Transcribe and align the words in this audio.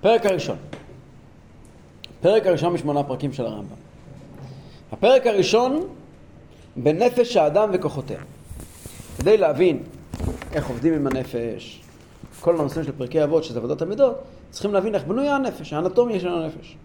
פרק 0.00 0.26
הראשון. 0.26 0.56
פרק 2.20 2.46
הראשון 2.46 2.72
משמונה 2.72 3.02
פרקים 3.02 3.32
של 3.32 3.46
הרמב"ם. 3.46 3.76
הפרק 4.92 5.26
הראשון 5.26 5.88
בנפש 6.76 7.36
האדם 7.36 7.70
וכוחותיה. 7.72 8.20
כדי 9.18 9.36
להבין 9.36 9.82
איך 10.52 10.68
עובדים 10.68 10.94
עם 10.94 11.06
הנפש, 11.06 11.82
כל 12.40 12.60
הנושאים 12.60 12.84
של 12.84 12.92
פרקי 12.92 13.24
אבות, 13.24 13.44
שזה 13.44 13.58
עבודת 13.58 13.82
המידות, 13.82 14.22
צריכים 14.50 14.74
להבין 14.74 14.94
איך 14.94 15.04
בנויה 15.04 15.36
הנפש, 15.36 15.72
האנטומיה 15.72 16.20
של 16.20 16.28
הנפש. 16.28 16.76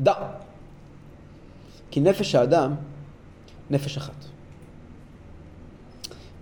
דע, 0.00 0.14
כי 1.90 2.00
נפש 2.00 2.34
האדם, 2.34 2.74
נפש 3.70 3.96
אחת. 3.96 4.24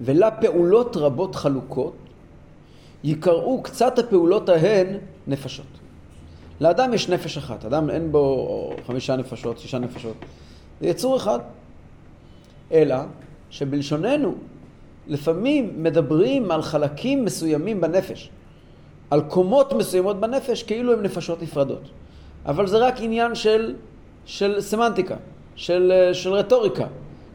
ולה 0.00 0.30
פעולות 0.30 0.96
רבות 0.96 1.34
חלוקות, 1.34 1.96
יקראו 3.04 3.62
קצת 3.62 3.98
הפעולות 3.98 4.48
ההן 4.48 4.86
נפשות. 5.29 5.66
לאדם 6.60 6.95
יש 6.95 7.09
נפש 7.09 7.36
אחת, 7.36 7.64
אדם 7.64 7.91
אין 7.91 8.12
בו 8.12 8.77
חמישה 8.86 9.16
נפשות, 9.16 9.59
שישה 9.59 9.78
נפשות, 9.78 10.16
זה 10.80 10.86
יצור 10.86 11.16
אחד. 11.16 11.38
אלא 12.73 12.96
שבלשוננו 13.50 14.34
לפעמים 15.06 15.83
מדברים 15.83 16.50
על 16.50 16.62
חלקים 16.62 17.24
מסוימים 17.24 17.80
בנפש, 17.80 18.30
על 19.10 19.20
קומות 19.20 19.72
מסוימות 19.72 20.20
בנפש 20.20 20.62
כאילו 20.62 20.92
הם 20.92 21.02
נפשות 21.02 21.42
נפרדות. 21.42 21.83
אבל 22.47 22.66
זה 22.66 22.78
רק 22.78 22.95
עניין 23.00 23.34
של, 23.34 23.74
של 24.24 24.60
סמנטיקה, 24.60 25.16
של, 25.56 26.10
של 26.12 26.33
רטוריקה, 26.33 26.86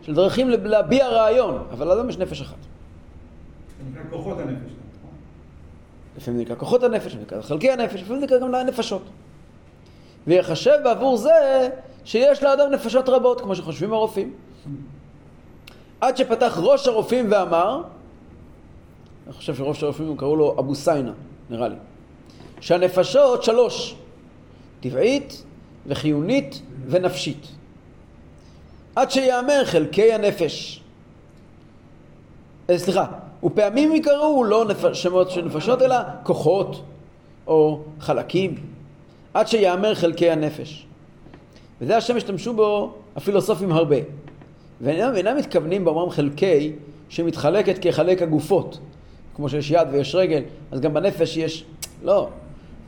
של 0.02 0.14
דרכים 0.14 0.50
להביע 0.50 1.08
רעיון, 1.08 1.64
אבל 1.72 1.88
לאדם 1.88 2.10
יש 2.10 2.18
נפש 2.18 2.42
אחת. 2.42 2.58
זה 2.58 3.90
נקרא 3.92 4.04
כוחות 4.10 4.40
הנפש. 4.40 4.72
לפעמים 6.18 6.38
זה 6.38 6.46
נקרא 6.46 6.56
כוחות 6.56 6.84
הנפש, 6.84 7.06
לפעמים 7.06 7.26
נקרא 7.26 7.42
חלקי 7.42 7.72
הנפש, 7.72 8.02
לפעמים 8.02 8.20
זה 8.20 8.26
נקרא 8.26 8.40
גם 8.40 8.56
נפשות. 8.56 9.02
ויחשב 10.28 10.78
בעבור 10.84 11.18
זה 11.18 11.70
שיש 12.06 12.44
לאדם 12.44 12.72
נפשות 12.72 13.10
רבות, 13.10 13.42
כמו 13.42 13.56
שחושבים 13.56 13.94
הרופאים. 13.94 14.34
עד 16.02 16.18
שפתח 16.18 16.58
ראש 16.62 16.88
הרופאים 16.88 17.32
ואמר, 17.32 17.82
אני 19.26 19.34
חושב 19.34 19.56
שראש 19.56 19.84
הרופאים 19.84 20.18
קראו 20.18 20.36
לו 20.36 20.56
אבו 20.60 20.76
סיינה, 20.76 21.12
נראה 21.50 21.68
לי, 21.68 21.76
שהנפשות 22.60 23.44
שלוש, 23.44 23.96
טבעית 24.80 25.44
וחיונית 25.88 26.62
ונפשית. 26.88 27.48
עד 28.96 29.12
שיאמר 29.12 29.66
חלקי 29.66 30.14
הנפש. 30.14 30.82
אה, 32.70 32.80
סליחה, 32.80 33.06
ופעמים 33.44 33.96
יקראו 33.96 34.44
לא 34.44 34.66
נפ... 34.66 34.94
שמות 34.94 35.32
של 35.32 35.46
נפשות 35.46 35.82
אלא 35.82 35.96
כוחות 36.24 36.82
או 37.48 37.80
חלקים, 38.00 38.56
עד 39.34 39.48
שיאמר 39.48 39.96
חלקי 39.96 40.30
הנפש. 40.30 40.86
וזה 41.82 41.98
השם 41.98 42.16
השתמשו 42.16 42.54
בו 42.54 42.94
הפילוסופים 43.16 43.72
הרבה. 43.72 43.96
ואינם 44.82 45.38
מתכוונים 45.38 45.86
באומרם 45.86 46.10
חלקי 46.10 46.72
שמתחלקת 47.10 47.78
כחלק 47.82 48.22
הגופות, 48.22 48.80
כמו 49.36 49.50
שיש 49.50 49.72
יד 49.72 49.88
ויש 49.92 50.16
רגל, 50.16 50.42
אז 50.72 50.82
גם 50.82 50.94
בנפש 50.94 51.38
יש... 51.38 51.66
לא. 52.04 52.30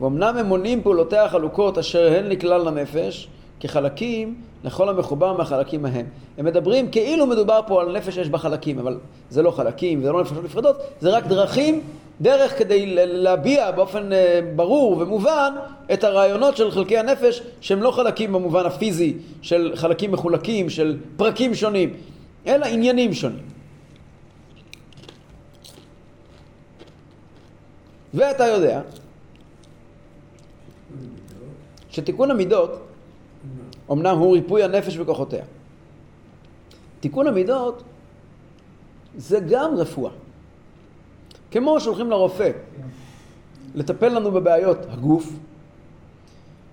ואומנם 0.00 0.36
הם 0.36 0.46
מונים 0.46 0.82
פעולותיה 0.82 1.24
החלוקות 1.24 1.78
אשר 1.78 2.12
הן 2.12 2.26
לכלל 2.26 2.68
לנפש, 2.68 3.28
כחלקים 3.60 4.34
לכל 4.64 4.88
המחובר 4.88 5.36
מהחלקים 5.36 5.84
ההם. 5.84 6.06
הם 6.38 6.44
מדברים 6.44 6.90
כאילו 6.90 7.26
מדובר 7.26 7.60
פה 7.66 7.80
על 7.80 7.96
נפש 7.96 8.14
שיש 8.14 8.28
בה 8.28 8.38
חלקים, 8.38 8.78
אבל 8.78 8.98
זה 9.30 9.42
לא 9.42 9.50
חלקים, 9.50 10.02
זה 10.02 10.12
לא 10.12 10.20
נפשות 10.20 10.44
נפרדות, 10.44 10.76
זה 11.00 11.16
רק 11.16 11.26
דרכים, 11.26 11.80
דרך 12.20 12.58
כדי 12.58 12.94
להביע 12.96 13.70
באופן 13.70 14.12
אה, 14.12 14.40
ברור 14.56 14.98
ומובן 14.98 15.54
את 15.92 16.04
הרעיונות 16.04 16.56
של 16.56 16.70
חלקי 16.70 16.98
הנפש 16.98 17.42
שהם 17.60 17.82
לא 17.82 17.90
חלקים 17.90 18.32
במובן 18.32 18.66
הפיזי 18.66 19.14
של 19.42 19.72
חלקים 19.74 20.12
מחולקים, 20.12 20.70
של 20.70 20.96
פרקים 21.16 21.54
שונים, 21.54 21.94
אלא 22.46 22.66
עניינים 22.66 23.14
שונים. 23.14 23.44
ואתה 28.14 28.46
יודע 28.46 28.80
שתיקון 31.90 32.30
המידות 32.30 32.85
אמנם 33.92 34.18
הוא 34.18 34.34
ריפוי 34.34 34.62
הנפש 34.62 34.98
וכוחותיה. 34.98 35.44
תיקון 37.00 37.26
המידות 37.26 37.82
זה 39.16 39.40
גם 39.40 39.74
רפואה. 39.76 40.10
כמו 41.50 41.80
שהולכים 41.80 42.10
לרופא 42.10 42.50
לטפל 43.74 44.08
לנו 44.08 44.30
בבעיות 44.30 44.78
הגוף, 44.88 45.32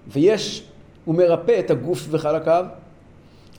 ויש, 0.08 0.68
הוא 1.06 1.16
מרפא 1.16 1.60
את 1.60 1.72
הגוף 1.72 2.08
וחלקיו, 2.10 2.66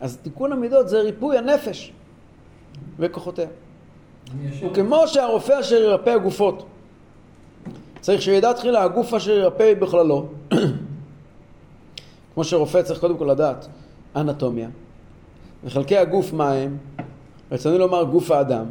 אז 0.01 0.17
תיקון 0.17 0.53
המידות 0.53 0.89
זה 0.89 1.01
ריפוי 1.01 1.39
הנפש 1.39 1.93
וכוחותיה. 2.99 3.49
וכמו 4.63 5.09
שהרופא 5.09 5.61
אשר 5.61 5.75
ירפא 5.77 6.11
הגופות, 6.11 6.67
צריך 8.01 8.23
שידע 8.23 8.53
תחילה 8.53 8.83
הגוף 8.83 9.15
אשר 9.15 9.33
ירפא 9.33 9.75
בכללו, 9.75 10.27
כמו 12.35 12.45
שרופא 12.45 12.83
צריך 12.83 13.01
קודם 13.01 13.17
כל 13.17 13.25
לדעת 13.25 13.67
אנטומיה, 14.17 14.69
וחלקי 15.65 15.97
הגוף 15.97 16.33
מה 16.33 16.53
הם, 16.53 16.77
רצינו 17.53 17.79
לומר 17.79 18.03
גוף 18.03 18.31
האדם, 18.31 18.65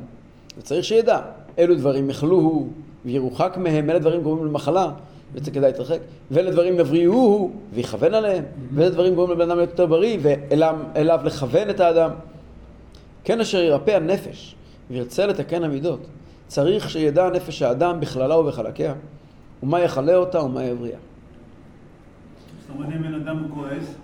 וצריך 0.58 0.86
שידע 0.86 1.20
אילו 1.58 1.76
דברים 1.76 2.10
יאכלוהו 2.10 2.70
וירוחק 3.06 3.58
מהם, 3.58 3.90
אלה 3.90 4.00
דברים 4.00 4.22
גורמים 4.22 4.46
למחלה, 4.46 4.92
וזה 5.34 5.52
כדאי 5.52 5.72
להתרחק, 5.72 6.00
ואלה 6.32 6.52
דברים 6.52 6.80
יבריאוהו 6.80 7.52
ויכוון 7.74 8.14
עליהם, 8.14 8.44
ואלה 8.74 8.90
דברים 8.90 9.16
גורמים 9.16 9.36
לבן 9.38 9.50
אדם 9.50 9.58
להיות 9.58 9.70
יותר 9.70 9.86
בריא, 9.86 10.18
ואליו 10.22 11.20
לכוון 11.24 11.70
את 11.70 11.80
האדם. 11.80 12.12
כן 13.24 13.40
אשר 13.40 13.62
ירפא 13.62 13.92
הנפש 13.92 14.56
וירצה 14.92 15.26
לתקן 15.26 15.64
המידות, 15.64 16.00
צריך 16.48 16.90
שידע 16.90 17.30
נפש 17.30 17.62
האדם 17.62 18.00
בכללה 18.00 18.38
ובחלקיה, 18.38 18.94
ומה 19.64 19.82
יכלה 19.82 20.16
אותה 20.16 20.44
ומה 20.44 20.64
יבריאה. 20.64 21.00
אומרת, 22.76 22.90
אם 22.96 23.02
בן 23.02 23.14
אדם 23.14 23.50
כועס, 23.54 23.96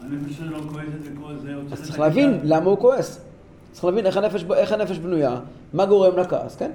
הנפש 0.00 0.36
שלו 0.36 0.58
כועסת 0.72 0.88
וכל 1.02 1.34
זה, 1.42 1.54
אז 1.72 1.82
צריך 1.82 1.98
להבין 1.98 2.40
למה 2.42 2.70
הוא 2.70 2.78
כועס. 2.78 3.24
צריך 3.72 3.84
להבין 3.84 4.06
איך 4.06 4.16
הנפש, 4.16 4.44
איך 4.54 4.72
הנפש 4.72 4.98
בנויה, 4.98 5.40
מה 5.72 5.86
גורם 5.86 6.18
לכעס, 6.18 6.56
כן? 6.56 6.70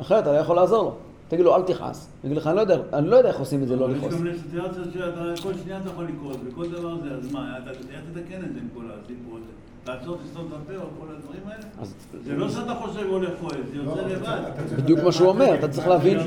אחרת 0.00 0.22
אתה 0.22 0.32
לא 0.32 0.38
יכול 0.38 0.56
לעזור 0.56 0.82
לו. 0.82 0.96
תגיד 1.28 1.44
לו, 1.44 1.56
אל 1.56 1.62
תכעס. 1.62 2.08
הוא 2.22 2.34
לך, 2.34 2.46
אני 2.46 2.56
לא 2.56 2.60
יודע, 2.60 2.76
אני 2.92 3.08
לא 3.08 3.16
יודע 3.16 3.28
איך 3.28 3.38
עושים 3.38 3.62
את 3.62 3.68
זה, 3.68 3.76
לא 3.76 3.84
אבל 3.84 3.96
יש 3.96 3.98
לכעוס. 3.98 4.14
גם 4.14 4.26
סיטואציות 4.50 4.88
שאתה, 4.92 5.42
כל 5.42 5.52
שנייה 5.62 5.78
אתה 5.78 5.88
יכול 5.88 6.04
לכעוס, 6.04 6.36
וכל 6.44 6.68
דבר 6.68 6.96
זה, 7.02 7.10
אז 7.10 7.32
מה, 7.32 7.58
אתה 7.58 7.70
תתקן 7.74 8.44
את 8.44 8.54
זה 8.54 8.60
עם 8.60 8.68
כל 8.74 8.84
הסיפור 8.90 9.36
הזה? 9.36 9.50
לעצור, 9.88 10.16
לסתום 10.24 10.48
את 10.48 10.52
הפה 10.52 10.82
או 10.82 10.86
כל 11.00 11.06
הדברים 11.14 11.42
האלה? 11.44 11.86
זה 12.24 12.36
לא 12.36 12.50
שאתה 12.50 12.74
חושב 12.74 13.06
הוא 13.06 13.12
הולך 13.12 13.30
כועס, 13.40 13.56
זה 13.70 13.76
יוצא 13.76 14.02
לא, 14.02 14.08
לבד. 14.08 14.40
בדיוק 14.76 15.00
מה 15.00 15.12
שהוא 15.12 15.28
אומר, 15.28 15.54
אתה 15.54 15.68
צריך 15.68 15.88
להבין. 15.88 16.18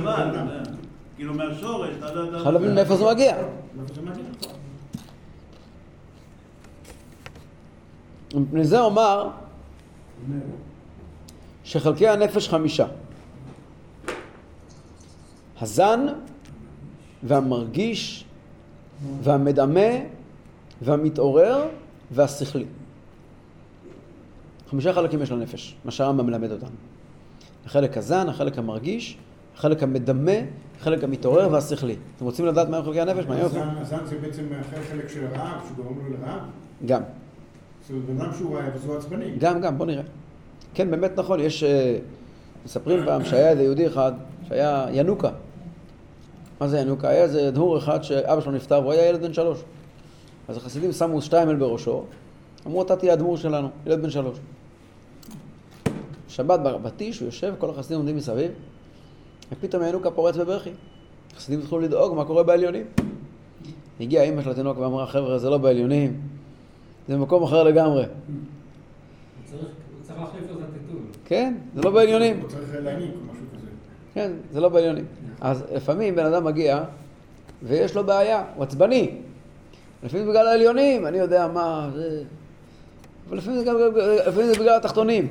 כאילו 1.16 1.34
מהשורש, 1.34 1.90
אתה 1.98 2.06
יודע... 2.20 2.38
צריך 2.38 2.48
להבין 2.48 2.62
מגיע. 2.62 2.76
מאיפה 2.76 2.98
זה 2.98 3.06
מגיע? 3.06 3.36
מפני 8.36 8.64
זה 8.66 8.80
אומר 8.80 9.30
שחלקי 11.64 12.08
הנפש 12.08 12.50
חמישה. 12.50 12.86
הזן 15.62 16.06
והמרגיש 17.24 18.26
והמדמה 19.24 19.80
והמתעורר 20.82 21.68
והשכלי. 22.12 22.66
חמישה 24.70 24.94
חלקים 24.94 25.22
יש 25.22 25.32
לנפש, 25.32 25.76
מה 25.86 25.92
שהרמב"ם 25.92 26.26
מלמד 26.26 26.52
אותנו. 26.52 26.76
החלק 27.66 27.98
הזן, 27.98 28.30
החלק 28.30 28.58
המרגיש, 28.58 29.18
החלק 29.58 29.84
המדמה, 29.84 30.32
החלק 30.82 31.04
המתעורר 31.04 31.52
והשכלי. 31.52 31.96
אתם 32.18 32.26
רוצים 32.26 32.46
לדעת 32.46 32.70
מה 32.70 32.78
הם 32.78 32.84
חלקי 32.84 33.02
הנפש? 33.02 33.26
מה 33.26 33.40
יופי? 33.40 33.58
הזן- 33.60 34.06
זה 34.06 34.18
בעצם 34.22 34.44
חלק 34.92 35.10
של 35.10 35.26
רעב, 35.36 35.62
שגורם 35.70 35.96
לו 35.98 36.18
לרעב. 36.18 36.40
גם. 36.86 37.02
אומרת, 37.90 38.06
בן 38.06 38.22
אדם 38.22 38.34
שהוא 38.38 38.56
רעב, 38.58 38.74
אז 38.76 38.86
הוא 38.86 38.98
עצבני. 38.98 39.26
גם, 39.38 39.62
גם, 39.62 39.78
בוא 39.78 39.86
נראה. 39.86 40.04
כן, 40.74 40.92
באמת 40.92 41.20
נכון, 41.20 41.40
יש... 41.40 41.64
אה, 41.64 41.98
מספרים 42.66 43.06
פעם 43.06 43.26
שהיה 43.26 43.50
איזה 43.50 43.64
יהודי 43.64 43.88
אחד 43.88 44.12
שהיה 44.48 44.88
ינוקה. 44.92 45.30
מה 46.62 46.68
זה 46.68 46.80
ינוקה? 46.80 47.10
היה 47.10 47.24
איזה 47.24 47.52
דהור 47.52 47.78
אחד 47.78 48.04
שאבא 48.04 48.42
שלו 48.42 48.52
נפטר 48.52 48.80
והוא 48.82 48.92
היה 48.94 49.10
ילד 49.10 49.22
בן 49.22 49.34
שלוש. 49.34 49.60
אז 50.48 50.58
החסידים 50.58 50.92
שמו 50.92 51.22
שטיימל 51.22 51.56
בראשו, 51.56 52.04
אמרו 52.68 52.82
אתה 52.82 52.96
תהיה 52.96 53.14
הדמור 53.14 53.38
שלנו, 53.38 53.70
ילד 53.86 54.02
בן 54.02 54.10
שלוש. 54.10 54.38
שבת 56.28 56.60
בפטיש, 56.60 57.20
הוא 57.20 57.26
יושב, 57.26 57.54
כל 57.58 57.70
החסידים 57.70 57.98
עומדים 57.98 58.16
מסביב, 58.16 58.52
ופתאום 59.52 59.84
ינוקה 59.84 60.12
פורץ 60.12 60.36
בבכי. 60.38 60.70
החסידים 61.34 61.60
התחילו 61.60 61.82
לדאוג 61.82 62.16
מה 62.16 62.26
קורה 62.26 62.44
בעליונים. 62.44 62.86
הגיעה 64.00 64.24
אימא 64.24 64.42
של 64.42 64.50
התינוק 64.50 64.78
ואמרה, 64.80 65.08
חבר'ה, 65.08 65.38
זה 65.40 65.50
לא 65.50 65.58
בעליונים, 65.58 66.22
זה 67.08 67.16
במקום 67.16 67.44
אחר 67.44 67.64
לגמרי. 67.64 68.04
הוא 68.04 68.10
צריך- 69.46 70.20
להחליף 70.20 70.44
לו 70.52 70.58
את 70.60 70.64
הטיטול. 70.70 71.02
כן, 71.26 71.54
זה 71.76 71.82
לא 71.82 71.92
בעליונים. 71.92 72.40
הוא 72.42 72.50
צריך 72.50 72.70
להעניק 72.84 73.10
משהו 73.10 73.46
כזה. 73.58 73.68
כן, 74.14 74.32
זה 74.54 74.60
לא 74.62 74.70
בעליונים. 74.70 75.06
אז 75.42 75.64
לפעמים 75.76 76.16
בן 76.16 76.26
אדם 76.26 76.44
מגיע 76.44 76.84
ויש 77.64 77.96
לו 77.96 78.04
בעיה, 78.04 78.44
הוא 78.56 78.64
עצבני. 78.64 79.12
לפעמים 80.04 80.26
זה 80.26 80.32
בגלל 80.32 80.48
העליונים, 80.48 81.08
אני 81.08 81.18
יודע 81.18 81.48
מה, 81.48 81.90
זה... 81.96 82.24
אבל 83.30 83.38
לפעמים 83.38 83.60
זה, 83.60 83.66
גם, 83.66 83.76
לפעמים 84.28 84.48
זה 84.48 84.54
בגלל 84.54 84.76
התחתונים. 84.78 85.28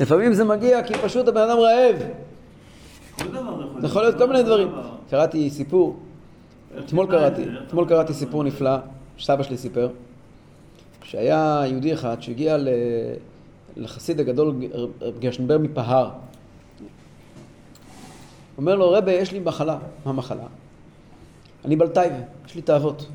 לפעמים 0.00 0.32
זה 0.34 0.44
מגיע 0.44 0.82
כי 0.82 0.94
פשוט 0.94 1.28
הבן 1.28 1.40
אדם 1.40 1.58
רעב. 1.58 1.96
זה 3.18 3.86
יכול 3.86 4.02
להיות 4.02 4.18
כל 4.18 4.26
מיני 4.26 4.42
דברים. 4.42 4.68
דבר. 4.68 4.90
קראתי 5.10 5.50
סיפור, 5.50 5.96
אתמול 6.78 7.06
קראתי, 7.10 7.44
אתמול 7.66 7.88
קראתי 7.88 8.14
סיפור 8.14 8.44
נפלא, 8.44 8.76
שסבא 9.16 9.42
שלי 9.42 9.56
סיפר, 9.56 9.88
שהיה 11.04 11.62
יהודי 11.66 11.92
אחד 11.92 12.22
שהגיע 12.22 12.56
לחסיד 13.76 14.20
הגדול 14.20 14.54
רב 15.00 15.18
גרשנברג 15.18 15.60
מפהר. 15.62 16.10
אומר 18.58 18.74
לו, 18.74 18.90
רבי, 18.90 19.12
יש 19.12 19.32
לי 19.32 19.38
מחלה. 19.38 19.78
מה 20.06 20.12
מחלה? 20.12 20.46
אני 21.64 21.76
בלטייבה, 21.76 22.16
יש 22.46 22.54
לי 22.54 22.62
תאוות. 22.62 23.06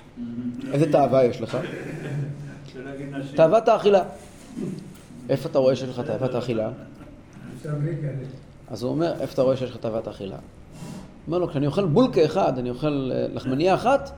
איזה 0.72 0.92
תאווה 0.92 1.24
יש 1.24 1.40
לך? 1.40 1.58
תאוות 3.36 3.68
האכילה. 3.68 4.02
איפה 5.28 5.48
אתה 5.48 5.58
רואה 5.58 5.76
שיש 5.76 5.88
לך 5.88 6.00
תאוות 6.00 6.34
האכילה? 6.34 6.70
אז 8.70 8.82
הוא 8.82 8.90
אומר, 8.90 9.12
איפה 9.20 9.34
אתה 9.34 9.42
רואה 9.42 9.56
שיש 9.56 9.70
לך 9.70 9.76
תאוות 9.76 10.06
האכילה? 10.06 10.36
הוא 10.36 10.42
אומר 11.26 11.38
לו, 11.38 11.48
כשאני 11.48 11.66
אוכל 11.66 11.86
בולקה 11.86 12.24
אחד, 12.24 12.58
אני 12.58 12.70
אוכל 12.70 13.10
אה, 13.14 13.26
לחמניה 13.34 13.74
אחת, 13.74 14.10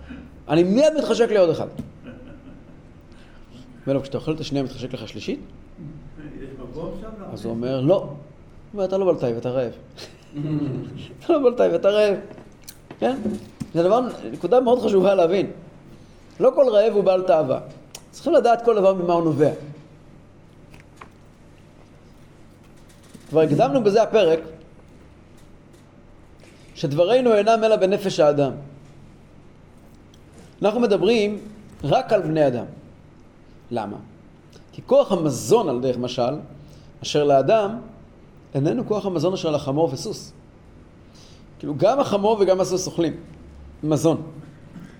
אני 0.49 0.63
מיד 0.63 0.93
מתחשק 0.99 1.29
לי 1.29 1.39
עוד 1.39 1.51
אחד. 1.51 1.67
אומר 3.87 3.95
לו, 3.95 4.03
כשאתה 4.03 4.19
אוכל 4.19 4.33
את 4.33 4.41
השנייה 4.41 4.65
מתחשק 4.65 4.95
לך 4.95 5.09
שלישית? 5.09 5.41
אז 7.33 7.45
הוא 7.45 7.51
אומר, 7.51 7.81
לא. 7.81 7.95
הוא 7.95 8.09
אומר, 8.75 8.85
אתה 8.85 8.99
לא 8.99 9.13
בלטאי 9.13 9.33
ואתה 9.33 9.51
רעב. 9.51 9.73
אתה 11.21 11.33
לא 11.33 11.51
בלטאי 11.51 11.69
ואתה 11.69 11.89
רעב. 11.89 12.15
כן? 12.99 13.17
זה 13.75 13.83
דבר, 13.83 14.01
נקודה 14.33 14.61
מאוד 14.61 14.83
חשובה 14.83 15.15
להבין. 15.15 15.51
לא 16.41 16.53
כל 16.55 16.69
רעב 16.69 16.93
הוא 16.93 17.05
בעל 17.05 17.23
תאווה. 17.23 17.61
צריכים 18.11 18.33
לדעת 18.33 18.65
כל 18.65 18.75
דבר 18.75 18.95
ממה 18.95 19.13
הוא 19.13 19.25
נובע. 19.25 19.51
כבר 23.33 23.41
הקדמנו 23.41 23.83
בזה 23.85 24.03
הפרק, 24.03 24.41
שדברינו 26.75 27.35
אינם 27.35 27.65
אלא 27.65 27.77
בנפש 27.77 28.21
האדם. 28.21 28.53
אנחנו 30.63 30.81
מדברים 30.81 31.39
רק 31.85 32.13
על 32.13 32.23
בני 32.23 32.47
אדם. 32.47 32.65
למה? 33.71 33.97
כי 34.73 34.83
כוח 34.87 35.13
המזון 35.13 35.69
על 35.69 35.81
דרך 35.81 35.97
משל, 35.97 36.35
אשר 37.03 37.25
לאדם, 37.25 37.81
איננו 38.55 38.87
כוח 38.87 39.07
המזון 39.07 39.33
אשר 39.33 39.51
לחמור 39.51 39.89
וסוס. 39.93 40.33
כאילו 41.59 41.75
גם 41.77 42.01
החמור 42.01 42.37
וגם 42.41 42.61
הסוס 42.61 42.87
אוכלים 42.87 43.17
מזון, 43.83 44.23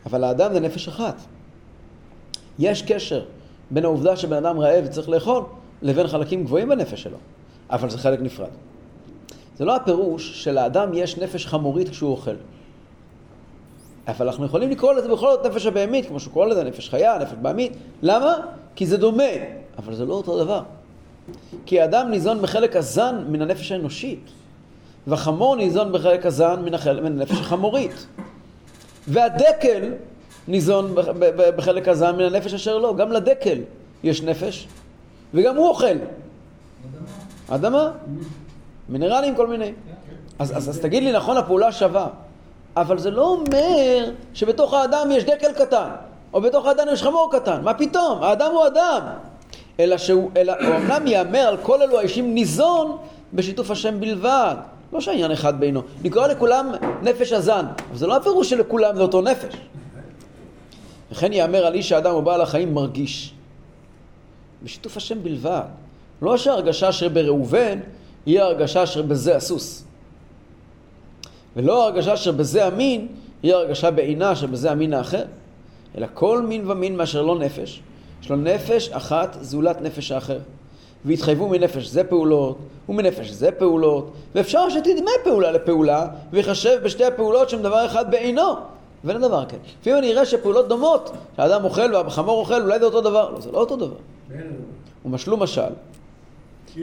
אבל 0.07 0.21
לאדם 0.21 0.53
זה 0.53 0.61
נפש 0.61 0.89
אחת. 0.89 1.17
יש 2.59 2.83
קשר 2.83 3.25
בין 3.71 3.85
העובדה 3.85 4.17
שבן 4.17 4.37
אדם 4.47 4.59
רעב 4.59 4.85
וצריך 4.87 5.09
לאכול, 5.09 5.45
לבין 5.83 6.07
חלקים 6.07 6.45
גבוהים 6.45 6.69
בנפש 6.69 7.03
שלו, 7.03 7.19
אבל 7.73 7.91
זה 7.91 7.99
חלק 7.99 8.21
נפרד. 8.21 8.49
זה 9.59 9.65
לא 9.65 9.77
הפירוש 9.77 10.45
שלאדם 10.45 10.95
יש 10.95 11.19
נפש 11.19 11.47
חמורית 11.47 11.89
כשהוא 11.89 12.11
אוכל. 12.11 12.35
אבל 14.09 14.27
אנחנו 14.27 14.47
יכולים 14.47 14.71
לקרוא 14.71 14.93
לזה 14.93 15.09
בכל 15.09 15.31
זאת 15.31 15.47
נפש 15.47 15.67
הבהמית, 15.67 16.07
כמו 16.07 16.21
שהוא 16.21 16.33
קורא 16.33 16.47
לזה 16.47 16.65
נפש 16.65 16.89
חיה, 16.89 17.19
נפש 17.19 17.33
בהמית. 17.43 17.73
למה? 18.03 18.35
כי 18.75 18.87
זה 18.87 18.97
דומה, 18.97 19.33
אבל 19.79 19.95
זה 19.95 20.05
לא 20.05 20.15
אותו 20.15 20.45
דבר. 20.45 20.63
כי 21.67 21.81
האדם 21.81 22.11
ניזון 22.11 22.43
בחלק 22.43 22.77
הזן 22.77 23.25
מן 23.29 23.43
הנפש 23.43 23.73
האנושית, 23.73 24.31
והחמור 25.07 25.57
ניזון 25.57 25.93
בחלק 25.93 26.27
הזן 26.27 26.63
מן, 26.65 26.75
החל... 26.75 27.01
מן 27.01 27.21
הנפש 27.21 27.41
החמורית. 27.41 28.07
והדקל 29.09 29.93
ניזון 30.49 30.95
בחלק 31.57 31.89
הזן 31.89 32.17
מן 32.17 32.25
הנפש 32.25 32.55
אשר 32.55 32.79
לא. 32.79 32.95
גם 32.97 33.13
לדקל 33.13 33.59
יש 34.05 34.23
נפש, 34.23 34.69
וגם 35.35 35.57
הוא 35.57 35.69
אוכל. 35.69 35.97
אדמה. 37.55 37.91
מינרלים 38.89 39.37
כל 39.37 39.47
מיני. 39.47 39.73
אז, 40.39 40.57
אז, 40.57 40.69
אז 40.69 40.79
תגיד 40.79 41.03
לי, 41.03 41.13
נכון, 41.13 41.37
הפעולה 41.37 41.73
שווה, 41.73 42.07
אבל 42.77 42.99
זה 42.99 43.11
לא 43.11 43.29
אומר 43.29 44.11
שבתוך 44.35 44.75
האדם 44.75 45.11
יש 45.13 45.25
דקל 45.25 45.53
קטן, 45.53 45.89
או 46.33 46.41
בתוך 46.41 46.67
האדם 46.67 46.87
יש 46.93 47.03
חמור 47.03 47.29
קטן, 47.33 47.63
מה 47.63 47.75
פתאום? 47.75 48.23
האדם 48.23 48.51
הוא 48.53 48.67
אדם. 48.67 49.01
אלא 49.81 49.99
שהוא, 49.99 50.31
אלא 50.37 50.53
הוא 50.67 50.77
אמנם 50.77 51.07
ייאמר 51.07 51.39
על 51.39 51.57
כל 51.57 51.83
אלו 51.83 51.99
האישים 51.99 52.35
ניזון 52.35 52.97
בשיתוף 53.33 53.71
השם 53.71 54.01
בלבד. 54.01 54.55
לא 54.93 55.01
שהעניין 55.01 55.31
אחד 55.31 55.61
בינו. 55.61 55.83
נקרא 56.03 56.27
לכולם 56.27 56.73
נפש 57.03 57.33
הזן, 57.33 57.67
אבל 57.91 57.99
זה 57.99 58.07
לא 58.07 58.17
הפירוש 58.17 58.51
שלכולם 58.51 58.97
זה 58.97 59.03
אותו 59.03 59.21
נפש. 59.23 59.55
וכן 61.13 61.33
ייאמר 61.33 61.67
על 61.67 61.75
איש 61.75 61.93
האדם 61.93 62.15
ובעל 62.15 62.41
החיים 62.41 62.75
מרגיש. 62.75 63.35
בשיתוף 64.63 64.97
השם 64.97 65.23
בלבד. 65.23 65.63
לא 66.23 66.37
שההרגשה 66.37 66.89
אשר 66.89 67.09
בראובן 67.09 67.79
היא 68.27 68.41
ההרגשה 68.41 68.83
אשר 68.83 69.03
בזה 69.03 69.37
הסוס. 69.37 69.85
ולא 71.57 71.83
ההרגשה 71.83 72.15
אשר 72.15 72.33
בזה 72.33 72.67
המין 72.67 73.09
היא 73.43 73.55
ההרגשה 73.55 73.91
בעינה 73.91 74.33
אשר 74.33 74.47
בזה 74.47 74.71
המין 74.71 74.95
האחר. 74.95 75.25
אלא 75.99 76.07
כל 76.15 76.43
מין 76.43 76.71
ומין 76.71 76.97
מאשר 76.97 77.23
לא 77.23 77.39
נפש, 77.39 77.81
יש 78.23 78.31
לו 78.31 78.37
נפש 78.37 78.89
אחת 78.89 79.37
זולת 79.41 79.81
נפש 79.81 80.13
האחר. 80.13 80.39
והתחייבו 81.05 81.49
מנפש 81.49 81.87
זה 81.87 82.05
פעולות, 82.05 82.59
ומנפש 82.89 83.31
זה 83.31 83.53
פעולות, 83.53 84.13
ואפשר 84.35 84.71
שתדמה 84.71 85.11
פעולה 85.25 85.53
לפעולה, 85.53 86.07
ויחשב 86.33 86.81
בשתי 86.83 87.05
הפעולות 87.05 87.51
שהן 87.51 87.63
דבר 87.63 87.87
אחד 87.87 88.11
בעינו. 88.11 88.55
ואין 89.05 89.21
דבר 89.21 89.45
כזה. 89.45 89.59
לפעמים 89.81 89.99
אני 89.99 90.13
אראה 90.13 90.27
שפעולות 90.27 90.69
דומות, 90.69 91.11
שהאדם 91.37 91.65
אוכל 91.65 91.95
והחמור 91.95 92.41
אוכל, 92.41 92.63
אולי 92.63 92.79
זה 92.79 92.85
אותו 92.85 93.01
דבר. 93.01 93.31
לא, 93.31 93.41
זה 93.41 93.53
לא 93.53 93.59
אותו 93.59 93.77
דבר. 93.77 93.97
ומשלו 95.05 95.37
משל, 95.37 95.73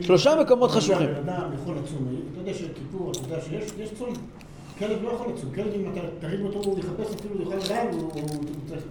שלושה 0.01 0.41
מקומות 0.41 0.71
חשוכים. 0.71 1.07
בן 1.07 1.30
אדם 1.30 1.51
יכול 1.62 1.75
לצום, 1.83 2.07
אתה 2.31 2.39
יודע 2.39 2.53
שכיפור, 2.53 3.12
אתה 3.12 3.19
יודע 3.19 3.41
שיש 3.41 3.71
יש 3.77 3.89
צום. 4.00 4.13
כלב 4.80 5.03
לא 5.03 5.09
יכול 5.09 5.27
לצום, 5.33 5.51
כלב 5.56 5.74
אם 5.75 5.91
אתה 5.91 6.01
תרים 6.19 6.45
אותו 6.45 6.69
הוא 6.69 6.80
יחפש 6.80 7.15
אפילו, 7.15 7.36
הוא 7.36 7.53
יאכל 7.53 7.74
רעב, 7.74 7.94
הוא 7.94 8.12
צריך 8.71 8.83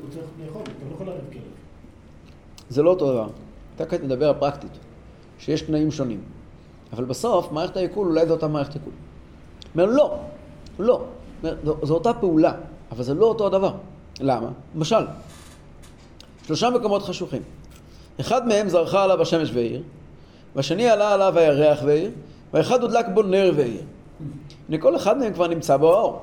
לאכול, 0.45 0.63
אתה 0.63 0.85
לא 0.89 0.95
יכול 0.95 1.07
להרים 1.07 1.25
כלב. 1.33 1.43
זה 2.71 2.83
לא 2.83 2.91
אותו 2.91 3.13
דבר. 3.13 3.29
אתה 3.77 3.87
כעת 3.87 4.03
מדבר 4.03 4.31
הפרקטית, 4.31 4.71
שיש 5.39 5.63
תנאים 5.63 5.91
שונים. 5.91 6.21
אבל 6.93 7.05
בסוף, 7.05 7.53
מערכת 7.53 7.77
העיכול 7.77 8.09
אולי 8.09 8.27
זו 8.27 8.33
אותה 8.33 8.49
מערכת 8.49 8.75
עיכול. 8.75 8.93
אומר, 9.75 9.87
לא, 9.87 10.19
לא. 10.79 11.05
זו 11.83 11.95
אותה 11.95 12.15
פעולה, 12.15 12.53
אבל 12.93 13.03
זה 13.03 13.15
לא 13.15 13.27
אותו 13.27 13.47
הדבר. 13.47 13.75
למה? 14.21 14.49
למשל, 14.77 15.07
שלושה 16.47 16.71
מקומות 16.71 17.03
חשוכים. 17.03 17.43
אחד 18.21 18.49
מהם 18.49 18.69
זרחה 18.69 19.05
עליו 19.05 19.23
השמש 19.23 19.51
והעיר, 19.55 19.83
והשני 20.59 20.91
עלה 20.91 21.13
עליו 21.13 21.39
הירח 21.39 21.79
והעיר, 21.85 22.11
והאחד 22.53 22.83
הודלק 22.83 23.07
בו 23.15 23.23
נר 23.23 23.53
והעיר. 23.57 23.83
לכל 24.69 24.97
אחד 24.97 25.19
מהם 25.19 25.33
כבר 25.33 25.47
נמצא 25.47 25.77
בו 25.77 25.95
האור. 25.95 26.23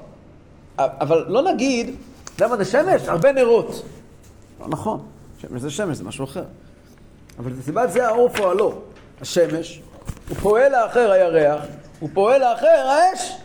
אבל 0.78 1.26
לא 1.28 1.42
נגיד, 1.42 1.96
למה 2.42 2.58
זה 2.58 2.66
שמש? 2.66 3.08
הרבה 3.08 3.32
נרות. 3.32 3.86
לא 4.60 4.68
נכון, 4.68 5.06
שמש 5.38 5.62
זה 5.62 5.72
שמש, 5.72 5.98
זה 5.98 6.04
משהו 6.04 6.26
אחר. 6.26 6.44
אבל 7.40 7.52
סיבת 7.62 7.92
זה 7.92 8.08
האור 8.08 8.30
פועלו. 8.30 8.74
השמש, 9.22 9.82
הוא 10.30 10.38
פועל 10.38 10.72
לאחר 10.72 11.12
הירח, 11.12 11.62
הוא 12.00 12.10
פועל 12.14 12.42
לאחר 12.42 12.88
האש. 12.88 13.38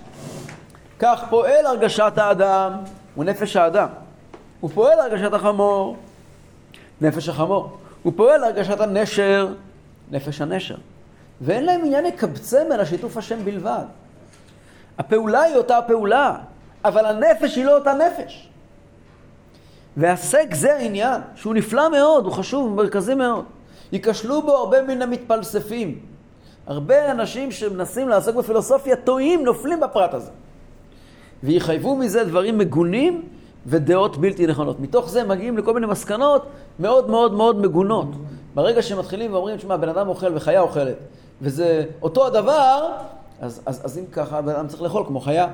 כך 0.99 1.25
פועל 1.31 1.67
הרגשת 1.67 2.13
האדם, 2.17 2.73
הוא 3.15 3.25
נפש 3.25 3.57
האדם. 3.57 3.89
הוא 4.61 4.71
פועל 4.75 4.97
להרגשת 4.97 5.33
החמור, 5.33 5.97
נפש 7.01 7.29
החמור. 7.29 7.79
הוא 8.03 8.13
פועל 8.17 8.41
להרגשת 8.41 8.81
הנשר, 8.81 9.49
נפש 10.11 10.41
הנשר. 10.41 10.77
ואין 11.41 11.65
להם 11.65 11.81
עניין 11.85 12.05
לקבצם 12.05 12.67
אלא 12.73 12.85
שיתוף 12.85 13.17
השם 13.17 13.45
בלבד. 13.45 13.85
הפעולה 14.99 15.43
היא 15.43 15.57
אותה 15.57 15.79
הפעולה, 15.79 16.37
אבל 16.85 17.07
הנפש 17.07 17.57
היא 17.57 17.65
לא 17.65 17.79
אותה 17.79 17.93
נפש. 17.95 18.49
והשג 19.97 20.55
זה 20.55 20.77
העניין, 20.77 21.21
שהוא 21.35 21.55
נפלא 21.55 21.91
מאוד, 21.91 22.25
הוא 22.25 22.33
חשוב, 22.33 22.67
הוא 22.67 22.77
מרכזי 22.77 23.15
מאוד. 23.15 23.45
ייכשלו 23.93 24.43
בו 24.43 24.57
הרבה 24.57 24.83
מן 24.83 25.03
המתפלספים. 25.03 25.99
הרבה 26.67 27.11
אנשים 27.11 27.51
שמנסים 27.51 28.09
לעסוק 28.09 28.37
בפילוסופיה 28.37 28.97
טועים, 28.97 29.45
נופלים 29.45 29.81
בפרט 29.81 30.15
הזה. 30.15 30.31
ויחייבו 31.43 31.97
מזה 31.97 32.25
דברים 32.25 32.59
מגונים 32.59 33.23
ודעות 33.67 34.17
בלתי 34.17 34.47
נכונות. 34.47 34.81
מתוך 34.81 35.11
זה 35.11 35.25
מגיעים 35.25 35.59
לכל 35.59 35.75
מיני 35.75 35.87
מסקנות 35.87 36.47
מאוד 36.81 37.11
מאוד 37.11 37.33
מאוד 37.33 37.61
מגונות. 37.61 38.09
ברגע 38.55 38.83
שמתחילים 38.83 39.33
ואומרים, 39.33 39.59
שמע, 39.59 39.77
בן 39.77 39.89
אדם 39.89 40.09
אוכל 40.09 40.37
וחיה 40.37 40.61
אוכלת, 40.61 40.97
וזה 41.43 41.85
אותו 42.03 42.27
הדבר, 42.27 42.93
אז, 43.41 43.61
אז, 43.67 43.81
אז 43.85 43.99
אם 43.99 44.05
ככה, 44.13 44.43
בן 44.43 44.55
אדם 44.55 44.67
צריך 44.69 44.83
לאכול 44.83 45.05
כמו 45.07 45.21
חיה. 45.21 45.47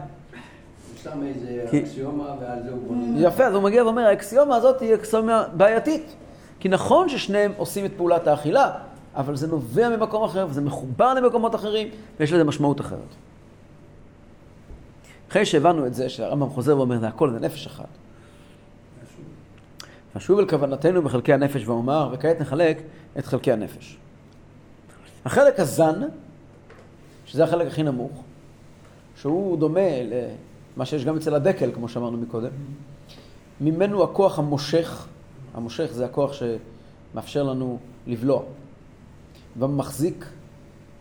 יש 0.97 1.03
שם 1.05 1.23
איזה 1.23 1.65
כי- 1.71 1.81
אקסיומה 1.83 2.35
ועל 2.41 2.63
זה 2.63 2.71
הוא 2.71 2.79
בונה. 2.89 3.21
יפה, 3.21 3.45
אז 3.47 3.55
הוא 3.55 3.63
מגיע 3.63 3.85
ואומר, 3.85 4.03
האקסיומה 4.07 4.57
הזאת 4.57 4.81
היא 4.81 4.95
אקסיומה 4.95 5.45
בעייתית. 5.57 6.15
כי 6.61 6.69
נכון 6.69 7.09
ששניהם 7.09 7.53
עושים 7.57 7.85
את 7.85 7.91
פעולת 7.97 8.27
האכילה, 8.27 8.71
אבל 9.17 9.37
זה 9.37 9.47
נובע 9.47 9.89
ממקום 9.89 10.23
אחר, 10.25 10.47
וזה 10.51 10.61
מחובר 10.61 11.15
למקומות 11.15 11.55
אחרים, 11.55 11.89
ויש 12.21 12.33
לזה 12.33 12.45
משמעות 12.45 12.81
אחרת. 12.81 12.99
אחרי 15.31 15.47
שהבנו 15.47 15.87
את 15.87 15.95
זה, 15.95 16.09
שהרמב"ם 16.09 16.49
חוזר 16.51 16.77
ואומר, 16.79 16.99
זה 16.99 17.09
הכל, 17.09 17.31
זה 17.31 17.41
נפש 17.41 17.67
אחת. 17.67 17.85
נשוב 20.17 20.39
אל 20.39 20.49
כוונתנו 20.49 21.03
בחלקי 21.03 21.33
הנפש 21.33 21.67
ואומר, 21.67 22.09
וכעת 22.13 22.41
נחלק 22.41 22.83
את 23.19 23.27
חלקי 23.27 23.53
הנפש. 23.53 23.99
החלק 25.25 25.61
הזן, 25.61 26.01
שזה 27.27 27.45
החלק 27.45 27.67
הכי 27.67 27.83
נמוך, 27.83 28.23
שהוא 29.17 29.59
דומה 29.59 29.81
למה 30.77 30.87
שיש 30.87 31.05
גם 31.05 31.17
אצל 31.17 31.35
הדקל, 31.35 31.73
כמו 31.75 31.89
שאמרנו 31.89 32.17
מקודם, 32.17 32.51
ממנו 33.61 34.05
הכוח 34.05 34.39
המושך, 34.39 35.07
המושך 35.55 35.89
זה 35.93 36.05
הכוח 36.05 36.33
שמאפשר 36.33 37.43
לנו 37.43 37.79
לבלוע, 38.07 38.43
והמחזיק, 39.59 40.25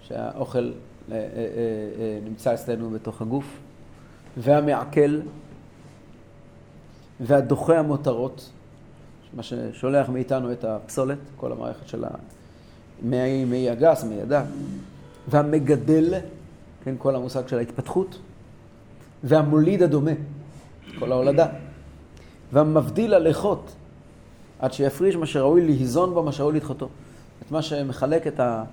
שהאוכל 0.02 0.72
אה, 1.12 1.16
אה, 1.16 1.18
אה, 1.18 2.20
נמצא 2.24 2.54
אצלנו 2.54 2.90
בתוך 2.90 3.22
הגוף, 3.22 3.60
והמעכל, 4.38 5.20
והדוחה 7.20 7.80
המותרות, 7.80 8.50
מה 9.36 9.44
ששולח 9.44 10.10
מאיתנו 10.10 10.52
את 10.52 10.64
הפסולת, 10.64 11.18
כל 11.36 11.52
המערכת 11.52 11.88
של 11.88 12.04
המעי, 13.02 13.46
מעי 13.46 13.70
הגס, 13.70 14.04
מעי 14.04 14.22
הדק, 14.22 14.44
והמגדל, 15.28 16.14
כן, 16.84 16.96
כל 16.98 17.16
המושג 17.16 17.48
של 17.48 17.58
ההתפתחות, 17.58 18.20
והמוליד 19.24 19.84
הדומה, 19.84 20.12
כל 21.00 21.12
ההולדה, 21.12 21.48
והמבדיל 22.54 23.14
הלכות, 23.14 23.72
עד 24.60 24.74
שיפריש 24.74 25.16
מה 25.16 25.26
שראוי 25.26 25.66
להיזון 25.66 26.14
בו, 26.14 26.24
מה 26.24 26.32
שראוי 26.32 26.54
לדחותו. 26.56 26.90
את 27.46 27.52
מה 27.52 27.62
שמחלק 27.62 28.28
את, 28.28 28.40
ה, 28.40 28.64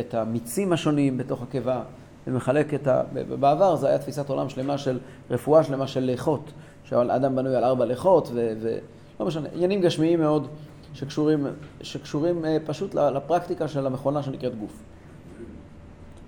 את 0.00 0.14
המיצים 0.14 0.72
השונים 0.72 1.18
בתוך 1.18 1.42
הקיבה, 1.42 1.82
ומחלק 2.26 2.74
את 2.74 2.86
ה... 2.86 3.02
בעבר 3.40 3.76
זה 3.76 3.88
היה 3.88 3.98
תפיסת 3.98 4.28
עולם 4.28 4.48
שלמה 4.48 4.78
של 4.78 4.98
רפואה 5.30 5.64
שלמה 5.64 5.86
של 5.86 6.00
ליכות, 6.00 6.52
שהאדם 6.84 7.36
בנוי 7.36 7.56
על 7.56 7.64
ארבע 7.64 7.84
ליכות, 7.84 8.28
ו... 8.34 8.52
ו 8.62 8.78
לא 9.20 9.26
משנה, 9.26 9.48
עניינים 9.54 9.80
גשמיים 9.80 10.20
מאוד 10.20 10.48
שקשורים, 10.94 11.46
שקשורים 11.82 12.44
אה, 12.44 12.56
פשוט 12.66 12.94
לפרקטיקה 12.94 13.68
של 13.68 13.86
המכונה 13.86 14.22
שנקראת 14.22 14.58
גוף. 14.58 14.82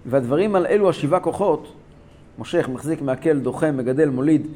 והדברים 0.06 0.56
על 0.56 0.66
אלו 0.66 0.90
השבעה 0.90 1.20
כוחות, 1.20 1.72
מושך, 2.38 2.68
מחזיק, 2.72 3.02
מעכל, 3.02 3.38
דוחה, 3.38 3.72
מגדל, 3.72 4.08
מוליד 4.08 4.46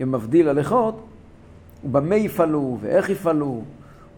ומבדיל 0.00 0.48
הלכות, 0.48 1.04
במה 1.84 2.16
יפעלו 2.16 2.78
ואיך 2.80 3.10
יפעלו, 3.10 3.62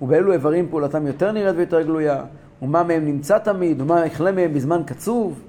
ובאילו 0.02 0.32
איברים 0.32 0.68
פעולתם 0.70 1.06
יותר 1.06 1.32
נראית 1.32 1.56
ויותר 1.56 1.82
גלויה, 1.82 2.24
ומה 2.62 2.82
מהם 2.82 3.04
נמצא 3.04 3.38
תמיד, 3.38 3.80
ומה 3.80 4.06
יכלה 4.06 4.32
מהם 4.32 4.54
בזמן 4.54 4.82
קצוב. 4.86 5.40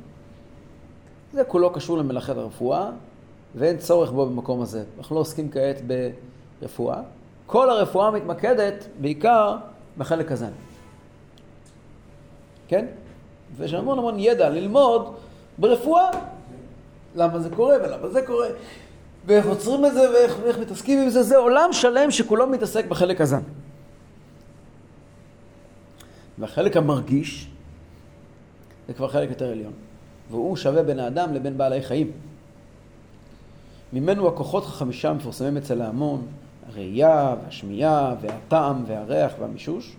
זה 1.33 1.43
כולו 1.43 1.69
קשור 1.69 1.97
למלאכת 1.97 2.37
הרפואה, 2.37 2.89
ואין 3.55 3.77
צורך 3.77 4.11
בו 4.11 4.25
במקום 4.25 4.61
הזה. 4.61 4.83
אנחנו 4.97 5.15
לא 5.15 5.21
עוסקים 5.21 5.49
כעת 5.51 5.81
ברפואה. 6.61 7.01
כל 7.51 7.69
הרפואה 7.69 8.11
מתמקדת 8.11 8.87
בעיקר 9.01 9.55
בחלק 9.97 10.31
הזן. 10.31 10.51
כן? 12.67 12.85
ויש 13.57 13.73
המון 13.73 13.97
המון 13.97 14.19
ידע 14.19 14.49
ללמוד 14.49 15.15
ברפואה, 15.57 16.09
למה 17.15 17.39
זה 17.39 17.49
קורה 17.49 17.75
ולמה 17.83 18.09
זה 18.09 18.21
קורה, 18.21 18.47
ואיך 19.25 19.45
עוצרים 19.45 19.85
את 19.85 19.93
זה 19.93 20.11
ואיך, 20.11 20.37
ואיך 20.43 20.59
מתעסקים 20.59 20.99
עם 20.99 21.09
זה, 21.09 21.23
זה 21.23 21.37
עולם 21.37 21.73
שלם 21.73 22.11
שכולו 22.11 22.47
מתעסק 22.47 22.85
בחלק 22.85 23.21
הזן. 23.21 23.41
והחלק 26.39 26.77
המרגיש 26.77 27.47
זה 28.87 28.93
כבר 28.93 29.07
חלק 29.07 29.29
יותר 29.29 29.51
עליון, 29.51 29.73
והוא 30.29 30.55
שווה 30.55 30.83
בין 30.83 30.99
האדם 30.99 31.33
לבין 31.33 31.57
בעלי 31.57 31.81
חיים. 31.81 32.11
ממנו 33.93 34.27
הכוחות 34.27 34.63
החמישה 34.63 35.13
מפורסמים 35.13 35.57
אצל 35.57 35.81
ההמון, 35.81 36.27
הראייה 36.69 37.35
והשמיעה 37.43 38.15
והטעם 38.21 38.83
והריח 38.87 39.31
והמישוש, 39.39 39.95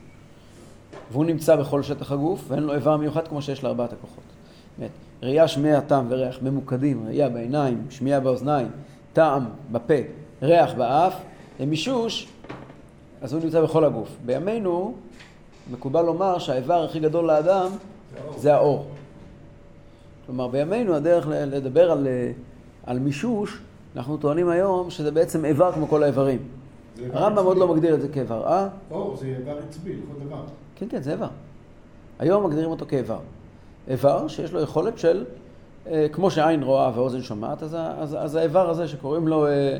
והוא 1.12 1.24
נמצא 1.24 1.56
בכל 1.56 1.82
שטח 1.82 2.12
הגוף 2.12 2.44
ואין 2.48 2.62
לו 2.62 2.74
איבר 2.74 2.96
מיוחד 2.96 3.28
כמו 3.28 3.42
שיש 3.42 3.64
לארבעת 3.64 3.92
הכוחות. 3.92 4.24
באמת, 4.78 4.90
ראייה, 5.22 5.48
שמיעה, 5.48 5.80
טעם 5.80 6.06
וריח 6.08 6.38
ממוקדים, 6.42 7.06
ראייה 7.06 7.28
בעיניים, 7.28 7.86
שמיעה 7.90 8.20
באוזניים, 8.20 8.68
טעם 9.12 9.44
בפה, 9.72 9.94
ריח 10.42 10.74
באף, 10.74 11.14
ומישוש, 11.60 12.28
אז 13.22 13.32
הוא 13.32 13.42
נמצא 13.44 13.62
בכל 13.62 13.84
הגוף. 13.84 14.08
בימינו 14.26 14.94
מקובל 15.70 16.02
לומר 16.02 16.38
שהאיבר 16.38 16.84
הכי 16.84 17.00
גדול 17.00 17.26
לאדם 17.26 17.70
זה 18.36 18.54
האור. 18.54 18.86
כלומר, 20.26 20.48
בימינו 20.48 20.94
הדרך 20.94 21.26
לדבר 21.28 21.90
על, 21.90 22.08
על 22.86 22.98
מישוש, 22.98 23.58
אנחנו 23.96 24.16
טוענים 24.16 24.48
היום 24.48 24.90
שזה 24.90 25.10
בעצם 25.10 25.44
איבר 25.44 25.72
כמו 25.72 25.88
כל 25.88 26.02
האיברים. 26.02 26.38
הרמב"ם 27.12 27.44
עוד 27.44 27.56
לא 27.56 27.68
מגדיר 27.68 27.94
את 27.94 28.00
זה 28.00 28.08
כאיבר, 28.08 28.46
אה? 28.46 28.68
אור 28.90 29.16
זה 29.16 29.26
איבר 29.26 29.58
עצבי 29.68 29.92
לכל 29.92 30.26
דבר. 30.26 30.42
כן, 30.76 30.86
כן, 30.90 31.02
זה 31.02 31.12
איבר. 31.12 31.28
היום 32.18 32.46
מגדירים 32.46 32.70
אותו 32.70 32.86
כאיבר. 32.88 33.18
איבר 33.88 34.28
שיש 34.28 34.52
לו 34.52 34.60
יכולת 34.60 34.98
של, 34.98 35.24
אה, 35.86 36.06
כמו 36.12 36.30
שעין 36.30 36.62
רואה 36.62 36.90
ואוזן 36.94 37.22
שומעת, 37.22 37.62
אז, 37.62 37.74
אז, 37.74 38.16
אז 38.20 38.34
האיבר 38.34 38.70
הזה 38.70 38.88
שקוראים 38.88 39.28
לו 39.28 39.46
אה, 39.46 39.78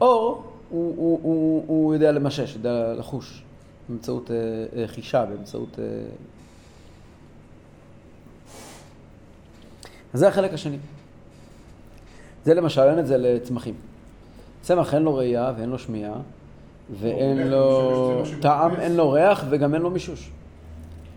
אור, 0.00 0.42
הוא, 0.70 0.94
הוא, 0.96 1.20
הוא, 1.22 1.64
הוא 1.66 1.94
יודע 1.94 2.12
למשש, 2.12 2.54
יודע 2.54 2.94
לחוש, 2.94 3.42
באמצעות 3.88 4.30
אה, 4.30 4.36
אה, 4.80 4.88
חישה, 4.88 5.24
באמצעות... 5.24 5.78
אה... 5.78 5.84
אז 10.14 10.20
זה 10.20 10.28
החלק 10.28 10.54
השני. 10.54 10.76
זה 12.44 12.54
למשל, 12.54 12.80
אין 12.80 12.98
את 12.98 13.06
זה 13.06 13.16
לצמחים. 13.18 13.74
צמח 14.62 14.94
אין 14.94 15.02
לו 15.02 15.14
ראייה 15.14 15.52
ואין 15.56 15.68
לו 15.70 15.78
שמיעה, 15.78 16.14
ואין 17.00 17.38
לא, 17.38 17.44
לו 17.50 18.24
זה 18.26 18.36
מה 18.36 18.42
טעם. 18.42 18.74
אין 18.74 18.96
לו 18.96 19.10
ריח 19.10 19.44
וגם 19.50 19.74
אין 19.74 19.82
לו 19.82 19.90
מישוש. 19.90 20.30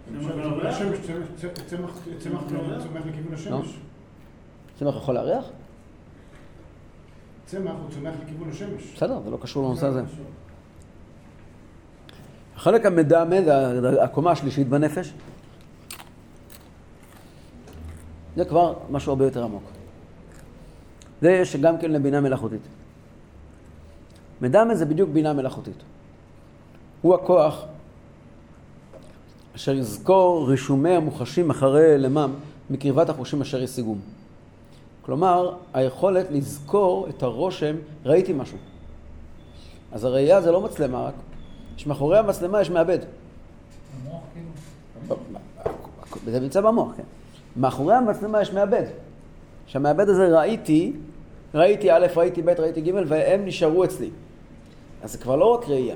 צמח- 0.08 0.24
צמח 1.68 1.92
צמח 2.20 2.20
צומח 2.20 2.42
לכיוון 3.06 3.32
לא. 3.32 3.34
השמש. 3.36 3.76
צמח 4.80 4.96
יכול 4.96 5.16
להריח? 5.16 5.46
צמח 7.46 7.72
הוא 7.82 7.90
צומח 7.92 8.14
לכיוון 8.24 8.50
השמש. 8.50 8.94
בסדר, 8.96 9.20
זה 9.26 9.30
לא 9.30 9.38
קשור 9.42 9.68
לנושא 9.68 9.88
הזה. 9.88 10.02
החלק 12.56 12.86
המדמה 12.86 13.42
זה 13.46 14.04
הקומה 14.04 14.32
השלישית 14.32 14.70
בנפש. 14.70 15.14
זה 18.36 18.46
כבר 18.46 18.74
משהו 18.92 19.12
הרבה 19.12 19.26
יותר 19.26 19.44
עמוק. 19.44 19.64
זה 21.26 21.32
יש 21.32 21.56
גם 21.56 21.78
כן 21.78 21.92
לבינה 21.92 22.22
מלאכותית. 22.22 22.62
מדמה 24.42 24.76
זה 24.76 24.86
בדיוק 24.86 25.10
בינה 25.10 25.34
מלאכותית. 25.34 25.84
הוא 27.02 27.16
הכוח 27.16 27.66
אשר 29.56 29.74
יזכור 29.74 30.50
רישומי 30.50 30.90
המוחשים 30.90 31.50
אחרי 31.50 31.96
אלמם 31.96 32.34
מקרבת 32.70 33.10
החושים 33.10 33.42
אשר 33.42 33.62
ישיגום. 33.62 34.00
כלומר, 35.02 35.56
היכולת 35.74 36.26
לזכור 36.32 37.08
את 37.10 37.24
הרושם, 37.24 37.76
ראיתי 38.06 38.34
משהו. 38.34 38.58
אז 39.92 40.04
הראייה 40.04 40.42
זה 40.42 40.52
לא 40.52 40.62
מצלמה 40.62 41.02
רק, 41.08 41.14
יש 41.78 41.88
מאחורי 41.88 42.18
המצלמה 42.18 42.62
יש 42.62 42.70
מעבד. 42.70 43.00
המוח 44.04 44.22
כאילו. 44.34 45.18
זה 46.26 46.40
נמצא 46.40 46.62
במוח, 46.62 46.92
כן. 46.98 47.04
מאחורי 47.58 47.96
המצלמה 47.96 48.42
יש 48.42 48.54
מעבד. 48.54 48.86
שהמעבד 49.68 50.10
הזה 50.10 50.38
ראיתי, 50.38 50.94
ראיתי 51.56 51.92
א', 51.92 52.08
ראיתי 52.16 52.42
ב', 52.42 52.50
ראיתי 52.50 52.82
ג', 52.82 52.92
והם 53.08 53.46
נשארו 53.46 53.84
אצלי. 53.84 54.10
אז 55.04 55.12
זה 55.12 55.18
כבר 55.18 55.36
לא 55.36 55.46
רק 55.46 55.70
ראייה, 55.70 55.96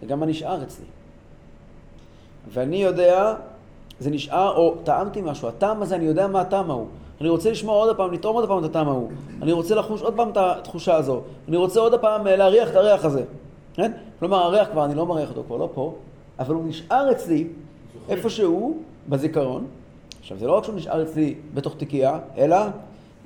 זה 0.00 0.06
גם 0.06 0.20
מה 0.20 0.26
נשאר 0.26 0.62
אצלי. 0.62 0.86
ואני 2.52 2.82
יודע, 2.82 3.34
זה 4.00 4.10
נשאר, 4.10 4.56
או 4.56 4.74
טעמתי 4.84 5.20
משהו, 5.20 5.48
הטעם 5.48 5.82
הזה, 5.82 5.94
אני 5.94 6.04
יודע 6.04 6.26
מה 6.26 6.40
הטעם 6.40 6.70
ההוא. 6.70 6.86
אני 7.20 7.28
רוצה 7.28 7.50
לשמוע 7.50 7.74
עוד 7.74 7.96
פעם, 7.96 8.12
לטעום 8.12 8.36
עוד 8.36 8.48
פעם 8.48 8.58
את 8.58 8.64
הטעם 8.64 8.88
ההוא. 8.88 9.10
אני 9.42 9.52
רוצה 9.52 9.74
לחוש 9.74 10.02
עוד 10.02 10.16
פעם 10.16 10.30
את 10.30 10.36
התחושה 10.36 10.94
הזו. 10.94 11.20
אני 11.48 11.56
רוצה 11.56 11.80
עוד 11.80 12.00
פעם 12.00 12.26
אה, 12.26 12.36
להריח 12.36 12.70
את 12.70 12.76
הריח 12.76 13.04
הזה. 13.04 13.22
כן? 13.74 13.92
כלומר, 14.18 14.36
הריח 14.36 14.68
כבר, 14.68 14.84
אני 14.84 14.94
לא 14.94 15.06
מריח 15.06 15.28
אותו 15.28 15.44
כבר, 15.46 15.56
לא 15.56 15.68
פה, 15.74 15.94
אבל 16.38 16.54
הוא 16.54 16.64
נשאר 16.66 17.12
אצלי 17.12 17.46
איפשהו 18.08 18.76
בזיכרון. 19.08 19.66
עכשיו, 20.20 20.38
זה 20.38 20.46
לא 20.46 20.56
רק 20.56 20.64
שהוא 20.64 20.74
נשאר 20.74 21.02
אצלי 21.02 21.34
בתוך 21.54 21.76
תיקייה, 21.76 22.18
אלא 22.36 22.56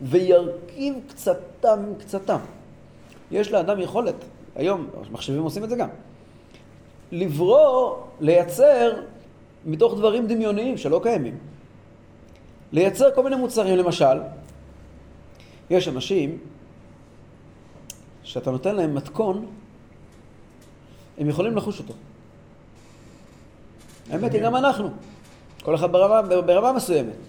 וירכיב 0.02 0.94
קצתם 1.08 1.78
עם 1.88 1.94
קצתם. 1.98 2.38
יש 3.30 3.52
לאדם 3.52 3.80
יכולת, 3.80 4.14
היום, 4.56 4.86
מחשבים 5.10 5.42
עושים 5.42 5.64
את 5.64 5.68
זה 5.68 5.76
גם, 5.76 5.88
לברוא, 7.12 7.96
לייצר 8.20 9.02
מתוך 9.64 9.94
דברים 9.94 10.26
דמיוניים 10.26 10.78
שלא 10.78 11.00
קיימים. 11.02 11.38
לייצר 12.72 13.14
כל 13.14 13.22
מיני 13.22 13.36
מוצרים, 13.36 13.76
למשל, 13.76 14.20
יש 15.70 15.88
אנשים 15.88 16.38
שאתה 18.22 18.50
נותן 18.50 18.76
להם 18.76 18.94
מתכון, 18.94 19.46
הם 21.18 21.28
יכולים 21.28 21.56
לחוש 21.56 21.78
אותו. 21.78 21.94
האמת 24.10 24.32
היא, 24.32 24.42
גם 24.42 24.56
אנחנו. 24.56 24.90
כל 25.62 25.74
אחד 25.74 25.92
ברמה, 25.92 26.22
ברמה 26.22 26.72
מסוימת. 26.72 27.25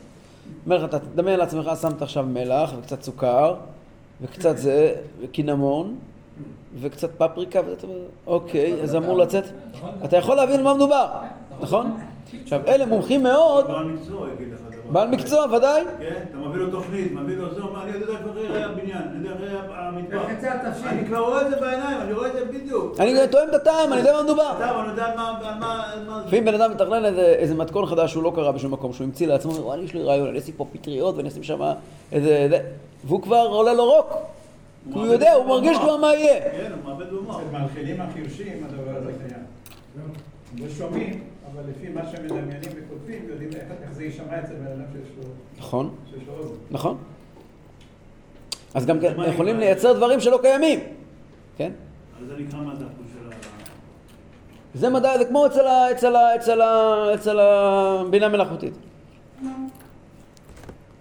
אומר 0.66 0.78
לך, 0.78 0.84
אתה 0.84 1.00
תדמיין 1.00 1.40
לעצמך, 1.40 1.72
שמת 1.82 2.02
עכשיו 2.02 2.26
מלח 2.26 2.74
וקצת 2.80 3.02
סוכר, 3.02 3.56
וקצת 4.22 4.58
זה, 4.58 4.96
וקינמון, 5.22 5.96
וקצת 6.80 7.10
פפריקה, 7.18 7.60
אומר, 7.60 7.96
אוקיי, 8.28 8.82
אז 8.84 8.96
אמור 8.96 9.18
לצאת. 9.18 9.44
אתה 10.06 10.18
יכול 10.18 10.36
להבין 10.36 10.56
על 10.56 10.64
מה 10.64 10.74
מדובר, 10.74 11.08
נכון? 11.62 11.98
עכשיו, 12.44 12.62
אלה 12.68 12.86
מומחים 12.86 13.24
מאוד, 13.24 13.68
בעל 13.68 13.86
מקצוע 13.86 14.28
יגיד 14.34 14.54
לך 14.54 14.60
דבר. 14.60 14.92
בעל 14.92 15.08
מקצוע 15.08 15.46
ודאי, 15.58 15.84
כן, 16.00 16.24
אתה 16.30 16.38
מביא 16.38 16.60
לו 16.60 16.72
תוכנית, 16.72 17.12
מביא 17.12 17.38
לו 17.38 17.56
זה, 17.56 17.62
אומר, 17.62 17.84
אני 17.84 17.92
יודע 17.92 18.14
איך 18.14 18.20
יראה 18.50 18.66
הבניין, 18.66 19.02
אני 19.12 19.28
יודע 19.28 19.32
איך 19.32 19.42
יראה 19.42 19.88
המטבח. 19.88 20.22
איך 20.30 20.38
יצא 20.38 20.52
התבשיל? 20.52 20.88
אני 20.88 21.06
כבר 21.06 21.20
רואה 21.20 21.42
את 21.42 21.50
זה 21.50 21.56
בעיניים, 21.56 22.02
אני 22.02 22.14
רואה 22.14 22.28
את 22.28 22.34
זה 22.34 22.46
בדיוק. 22.46 23.00
אני 23.00 23.14
טועם 23.32 23.50
את 23.50 23.54
הטעם, 23.54 23.94
אני 23.94 24.00
יודע 24.00 24.14
מה 24.14 24.24
מדובר. 24.24 24.52
אתה, 24.58 24.80
אני 24.80 24.90
יודע 24.90 25.06
על 25.06 25.18
מה. 25.60 26.24
לפעמים 26.26 26.46
בן 26.46 26.54
אדם 26.54 26.72
מתכנן 26.72 27.06
איזה, 27.06 27.22
איזה 27.22 27.56
מתכון 27.56 27.86
חדש 27.86 28.12
שהוא 28.12 28.24
לא 28.24 28.32
קרא 28.36 28.52
בשום 28.52 28.74
מקום, 28.74 28.94
שהוא 28.94 29.06
המציא 29.06 29.28
לעצמו, 29.28 29.52
הוא 29.52 29.60
אומר, 29.60 29.68
וואי, 29.68 29.80
יש 29.80 29.94
לי 29.94 30.04
רעיון, 30.04 30.28
אני 30.28 30.40
אשים 30.40 30.54
פה 30.58 30.66
פטריות 30.74 31.16
ואני 31.18 31.30
אשים 31.30 31.44
שם 31.44 31.60
איזה... 32.12 32.48
זה", 32.50 32.60
והוא 33.04 33.22
כבר 33.22 33.48
עולה 33.50 33.74
לו 33.74 33.86
רוק. 33.86 34.14
הוא 34.94 35.06
יודע, 35.06 35.34
הוא 35.34 35.46
מרגיש 35.46 35.78
כבר 35.78 35.98
מה 35.98 36.14
יהיה. 36.14 36.42
כן, 36.42 36.72
הוא 36.72 36.94
מאבד 36.94 37.10
במוח. 37.10 37.36
אצל 37.36 37.58
מאכילים 37.58 38.02
החירשים 38.02 38.68
הדבר 38.70 38.98
הזה 38.98 39.12
קיים. 39.28 39.44
לא 40.60 40.70
שומעים, 40.70 41.24
אבל 41.54 41.64
לפי 41.70 41.90
מה 41.90 42.02
שהם 42.12 42.26
מדמיינים 42.26 42.72
וכותבים, 42.76 43.30
יודעים 43.30 43.50
איך 43.84 43.94
זה 43.94 44.04
יישמע 44.04 44.40
אצל 44.40 44.54
בן 44.54 44.66
אדם 44.66 44.86
שיש 44.94 45.10
לו 45.18 45.24
נכון, 45.60 45.96
שיש 46.10 46.28
לו 46.28 46.34
אוזן. 46.34 46.56
נכון. 46.72 46.98
אז 48.74 48.86
גם 48.86 49.00
כן, 49.00 49.14
יכולים 49.28 49.60
לייצר 49.60 49.94
דברים 49.94 50.20
שלא 50.20 50.40
קיימים, 50.42 50.80
כן? 51.58 51.72
אז 52.22 52.28
זה 52.28 52.34
נקרא 52.38 52.60
מה 52.60 52.76
זה 52.76 52.86
אחוז 52.86 53.06
של 53.14 53.32
ה... 53.32 53.36
זה 54.74 54.90
מדע, 54.90 55.18
זה 55.18 55.26
כמו 55.26 55.46
אצל, 55.46 55.68
ה, 55.68 55.92
אצל, 55.92 56.16
ה, 56.16 56.36
אצל, 56.36 56.62
ה, 56.62 57.14
אצל 57.14 57.40
הבינה 57.40 58.30
מלאכותית. 58.30 58.74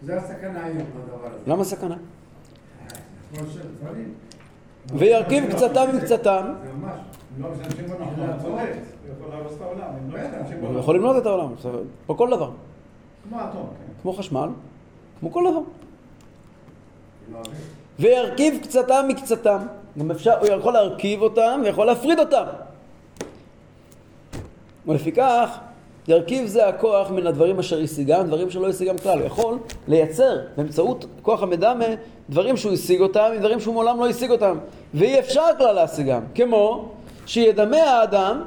זה 0.03 0.17
הסכנה 0.17 0.65
היום 0.65 0.79
בדבר 0.79 1.27
הזה. 1.27 1.39
למה 1.47 1.65
סכנה? 1.65 1.97
וירכיב 4.95 5.53
קצתם 5.53 5.87
עם 5.95 6.01
קצתם, 6.01 6.55
הם 7.37 7.43
לא 7.43 7.49
משתמשים 7.51 7.85
נכון, 7.85 8.15
הוא 8.19 8.43
צודק, 8.43 8.73
הוא 9.07 9.15
יכול 9.19 9.29
להרוס 9.35 9.53
את 9.57 9.61
העולם, 9.63 9.81
הם 9.81 10.11
לא 10.11 10.19
משתמשים 10.19 10.61
בו 10.61 10.67
הוא. 10.67 10.79
יכול 10.79 10.97
למנות 10.97 11.17
את 11.17 11.27
העולם, 11.27 11.49
פה 12.07 12.15
כל 12.15 12.31
דבר, 12.31 12.51
כמו 13.29 13.41
אטום, 13.41 13.67
כן. 13.79 13.93
כמו 14.03 14.13
חשמל, 14.13 14.49
כמו 15.21 15.33
כל 15.33 15.45
דבר. 15.51 15.61
לא, 17.33 17.39
וירכיב 17.99 18.59
קצתם 18.63 19.05
מקצתם. 19.09 19.59
גם 19.99 20.11
אפשר, 20.11 20.39
הוא 20.39 20.49
יכול 20.49 20.73
להרכיב 20.73 21.23
אותם 21.23 21.61
ויכול 21.65 21.87
להפריד 21.87 22.19
אותם. 22.19 22.45
ולפיכך, 24.87 25.59
ירכיב 26.09 26.47
זה 26.47 26.69
הכוח 26.69 27.11
מן 27.11 27.27
הדברים 27.27 27.59
אשר 27.59 27.81
השיגם, 27.81 28.27
דברים 28.27 28.51
שלא 28.51 28.69
השיגם 28.69 28.99
כלל. 28.99 29.19
הוא 29.19 29.27
יכול 29.27 29.59
לייצר 29.89 30.39
באמצעות 30.57 31.07
כוח 31.23 31.43
המדמה 31.43 31.85
דברים 32.31 32.57
שהוא 32.57 32.73
השיג 32.73 33.01
אותם 33.01 33.31
עם 33.35 33.39
דברים 33.39 33.61
שהוא 33.61 33.75
מעולם 33.75 34.01
לא 34.01 34.09
השיג 34.09 34.31
אותם. 34.31 34.59
ואי 34.95 35.19
אפשר 35.19 35.47
כלל 35.59 35.73
להשיגם. 35.73 36.23
כמו 36.35 36.89
שידמה 37.27 37.83
האדם 37.83 38.43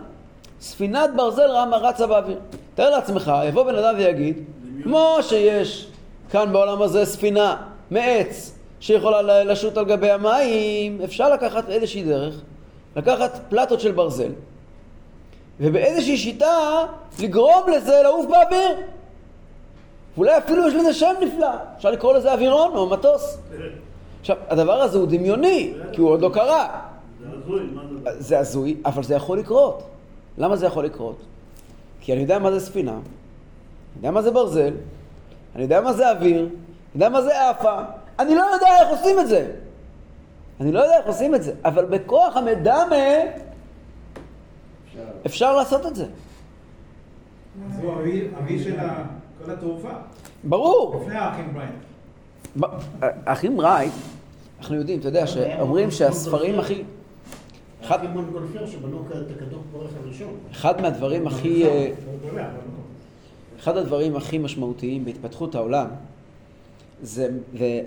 ספינת 0.62 1.10
ברזל 1.16 1.52
רמה 1.52 1.78
רצה 1.78 2.08
באוויר. 2.08 2.38
תאר 2.76 2.90
לעצמך, 2.90 3.32
יבוא 3.48 3.64
בן 3.64 3.76
אדם 3.76 3.96
ויגיד, 3.98 4.44
כמו 4.84 5.18
שיש 5.22 5.88
כאן 6.32 6.54
בעולם 6.54 6.82
הזה 6.82 7.06
ספינה 7.06 7.56
מעץ 7.92 8.56
שיכולה 8.80 9.44
לשוט 9.44 9.78
על 9.78 9.86
גבי 9.86 10.12
המים, 10.12 11.02
אפשר 11.04 11.34
לקחת 11.34 11.70
איזושהי 11.70 12.04
דרך, 12.04 12.36
לקחת 12.96 13.40
פלטות 13.50 13.80
של 13.80 13.92
ברזל, 13.92 14.32
ובאיזושהי 15.60 16.18
שיטה 16.18 16.86
לגרום 17.20 17.70
לזה 17.76 18.00
לעוף 18.04 18.26
באוויר. 18.26 18.70
ואולי 20.18 20.38
אפילו 20.38 20.68
יש 20.68 20.74
לזה 20.74 20.94
שם 20.94 21.14
נפלא, 21.22 21.50
אפשר 21.78 21.92
לקרוא 21.92 22.14
לזה 22.14 22.34
אווירון 22.34 22.76
או 22.76 22.90
מטוס. 22.90 23.38
עכשיו, 24.22 24.38
הדבר 24.50 24.82
הזה 24.82 24.98
הוא 24.98 25.08
דמיוני, 25.08 25.74
כי 25.92 26.02
הוא 26.02 26.10
עוד 26.10 26.22
לא 26.22 26.30
קרה. 26.34 26.80
זה 27.22 27.28
הזוי, 27.38 27.62
מה 27.74 27.82
זה? 28.20 28.40
הזוי, 28.40 28.78
אבל 28.86 29.04
זה 29.04 29.16
יכול 29.16 29.40
לקרות. 29.40 29.84
למה 30.38 30.56
זה 30.56 30.66
יכול 30.66 30.86
לקרות? 30.86 31.18
כי 32.02 32.14
אני 32.14 32.22
יודע 32.22 32.40
מה 32.40 32.52
זה 32.52 32.60
ספינה, 32.60 32.92
אני 32.92 33.02
יודע 33.96 34.12
מה 34.12 34.22
זה 34.22 34.32
ברזל, 34.32 34.74
אני 35.56 35.64
יודע 35.64 35.82
מה 35.82 35.94
זה 35.94 36.12
אוויר, 36.12 36.42
אני 36.42 36.50
יודע 36.96 37.10
מה 37.10 37.22
זה 37.22 37.50
עפה, 37.50 37.80
אני 38.20 38.36
לא 38.36 38.44
יודע 38.54 38.68
איך 38.82 38.90
עושים 38.90 39.20
את 39.20 39.28
זה. 39.28 39.52
אני 40.62 40.72
לא 40.72 40.80
יודע 40.80 40.98
איך 40.98 41.08
עושים 41.08 41.36
את 41.36 41.44
זה, 41.44 41.54
אבל 41.66 41.86
בכוח 41.86 42.38
המדמה 42.38 42.86
אפשר. 44.88 45.00
אפשר 45.26 45.56
לעשות 45.56 45.86
את 45.86 45.96
זה. 45.96 46.06
אז 46.06 47.80
הוא 47.84 47.94
אבי- 48.40 48.64
של 48.64 48.76
כל 49.46 49.52
התעופה, 49.52 49.90
ברור. 50.44 51.00
לפני 51.02 51.16
האחים 51.16 51.54
בריין. 51.54 51.72
ב- 52.60 52.66
האחים 53.26 53.62
רייט, 53.62 53.92
אנחנו 54.60 54.76
יודעים, 54.76 55.00
אתה 55.00 55.08
יודע, 55.08 55.28
שאומרים 55.28 55.92
שהספרים 55.92 56.60
הכי... 56.60 56.84
אחד- 57.84 58.04
אחד 60.52 60.82
מהדברים 60.82 61.28
הכי... 61.28 61.66
אה, 61.66 61.92
לא. 62.36 62.42
אחד 63.60 63.78
הדברים 63.78 64.16
הכי 64.16 64.38
משמעותיים 64.38 65.06
בהתפתחות 65.06 65.56
העולם 65.56 65.88
זה, 67.02 67.30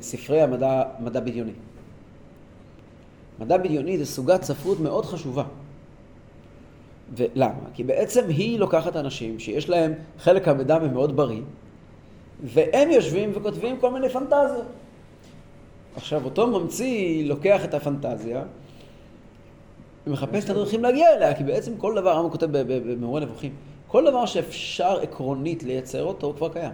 ספרי 0.00 0.42
המדע 0.42 0.82
מדע 1.00 1.20
בדיוני. 1.20 1.52
מדע 3.38 3.56
בדיוני 3.56 3.98
זה 3.98 4.06
סוגת 4.06 4.42
ספרות 4.42 4.80
מאוד 4.80 5.04
חשובה. 5.06 5.44
ולמה? 7.16 7.52
כי 7.74 7.84
בעצם 7.84 8.24
היא 8.28 8.58
לוקחת 8.58 8.96
אנשים 8.96 9.38
שיש 9.38 9.68
להם 9.68 9.92
חלק 10.18 10.48
המדע 10.48 10.78
מאוד 10.78 11.16
בריא, 11.16 11.40
והם 12.44 12.90
יושבים 12.90 13.30
וכותבים 13.34 13.76
כל 13.80 13.90
מיני 13.90 14.08
פנטזיות. 14.08 14.66
עכשיו, 15.96 16.24
אותו 16.24 16.46
ממציא 16.46 17.24
לוקח 17.24 17.64
את 17.64 17.74
הפנטזיה 17.74 18.42
ומחפש 20.06 20.44
את 20.44 20.50
הדרכים 20.50 20.82
להגיע 20.82 21.16
אליה, 21.16 21.34
כי 21.34 21.44
בעצם 21.44 21.76
כל 21.76 21.94
דבר, 21.96 22.10
הרמב"ם 22.10 22.30
כותב 22.30 22.46
ב- 22.46 22.58
ב- 22.72 22.92
במורה 22.92 23.20
נבוכים, 23.20 23.54
כל 23.86 24.04
דבר 24.10 24.26
שאפשר 24.26 25.00
עקרונית 25.02 25.62
לייצר 25.62 26.04
אותו, 26.04 26.26
הוא 26.26 26.34
כבר 26.34 26.48
קיים. 26.48 26.72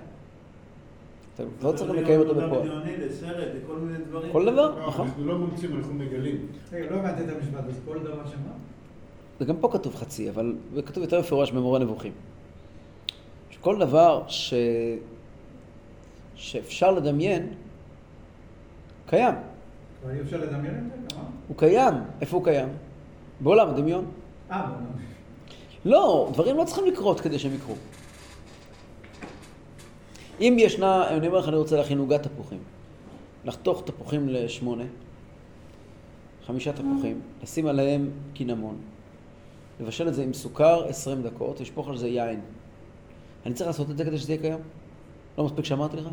אתה 1.34 1.44
לא 1.62 1.72
צריך 1.72 1.90
לקיים 1.90 2.20
אותו 2.20 2.34
בפועל. 2.34 2.60
בדיוני, 2.60 2.96
לסרט, 2.96 3.48
לכל 3.62 3.76
מיני 3.76 4.04
דברים. 4.04 4.32
כל 4.32 4.44
דבר, 4.44 4.78
לא, 4.78 4.86
נכון. 4.86 5.06
אנחנו 5.06 5.26
לא 5.26 5.38
ממציאים, 5.38 5.76
אנחנו 5.76 5.94
מגלים. 5.94 6.46
רגע, 6.72 6.90
לא 6.90 6.96
הבנתי 6.96 7.24
את 7.24 7.28
המשפט, 7.28 7.64
אז 7.68 7.80
כל 7.84 7.98
דבר 7.98 8.26
שמה? 8.26 8.52
זה 9.38 9.44
גם 9.44 9.56
פה 9.56 9.68
כתוב 9.72 9.94
חצי, 9.94 10.30
אבל 10.30 10.54
זה 10.74 10.82
כתוב 10.82 11.02
יותר 11.02 11.20
מפורש 11.20 11.50
במורה 11.52 11.78
נבוכים. 11.78 12.12
שכל 13.50 13.78
דבר 13.78 14.24
ש... 14.28 14.54
שאפשר 16.34 16.90
לדמיין, 16.90 17.48
קיים. 19.06 19.34
אי 20.10 20.20
אפשר 20.20 20.36
לדמיין 20.36 20.90
את 21.04 21.10
זה? 21.10 21.16
הוא 21.48 21.56
קיים. 21.56 21.94
איפה 22.20 22.36
הוא 22.36 22.44
קיים? 22.44 22.68
בעולם 23.40 23.68
הדמיון. 23.68 24.04
אה, 24.50 24.66
בעולם. 24.66 24.84
לא, 25.84 26.30
דברים 26.32 26.56
לא 26.56 26.64
צריכים 26.64 26.86
לקרות 26.86 27.20
כדי 27.20 27.38
שהם 27.38 27.54
יקרו. 27.54 27.74
אם 30.40 30.56
ישנה, 30.58 31.08
אני 31.08 31.26
אומר 31.26 31.38
לך, 31.38 31.48
אני 31.48 31.56
רוצה 31.56 31.76
להכין 31.76 31.98
עוגת 31.98 32.22
תפוחים. 32.22 32.58
לחתוך 33.44 33.82
תפוחים 33.84 34.28
לשמונה, 34.28 34.84
חמישה 36.46 36.72
תפוחים, 36.72 37.20
לשים 37.42 37.66
עליהם 37.66 38.10
קינמון, 38.34 38.76
לבשל 39.80 40.08
את 40.08 40.14
זה 40.14 40.22
עם 40.22 40.32
סוכר 40.32 40.84
20 40.88 41.22
דקות, 41.22 41.60
לשפוך 41.60 41.88
על 41.88 41.96
זה 41.96 42.08
יין. 42.08 42.40
אני 43.46 43.54
צריך 43.54 43.66
לעשות 43.66 43.90
את 43.90 43.98
זה 43.98 44.04
כדי 44.04 44.18
שזה 44.18 44.32
יהיה 44.32 44.42
קיים? 44.42 44.58
לא 45.38 45.44
מספיק 45.44 45.64
שאמרתי 45.64 45.96
לך? 45.96 46.08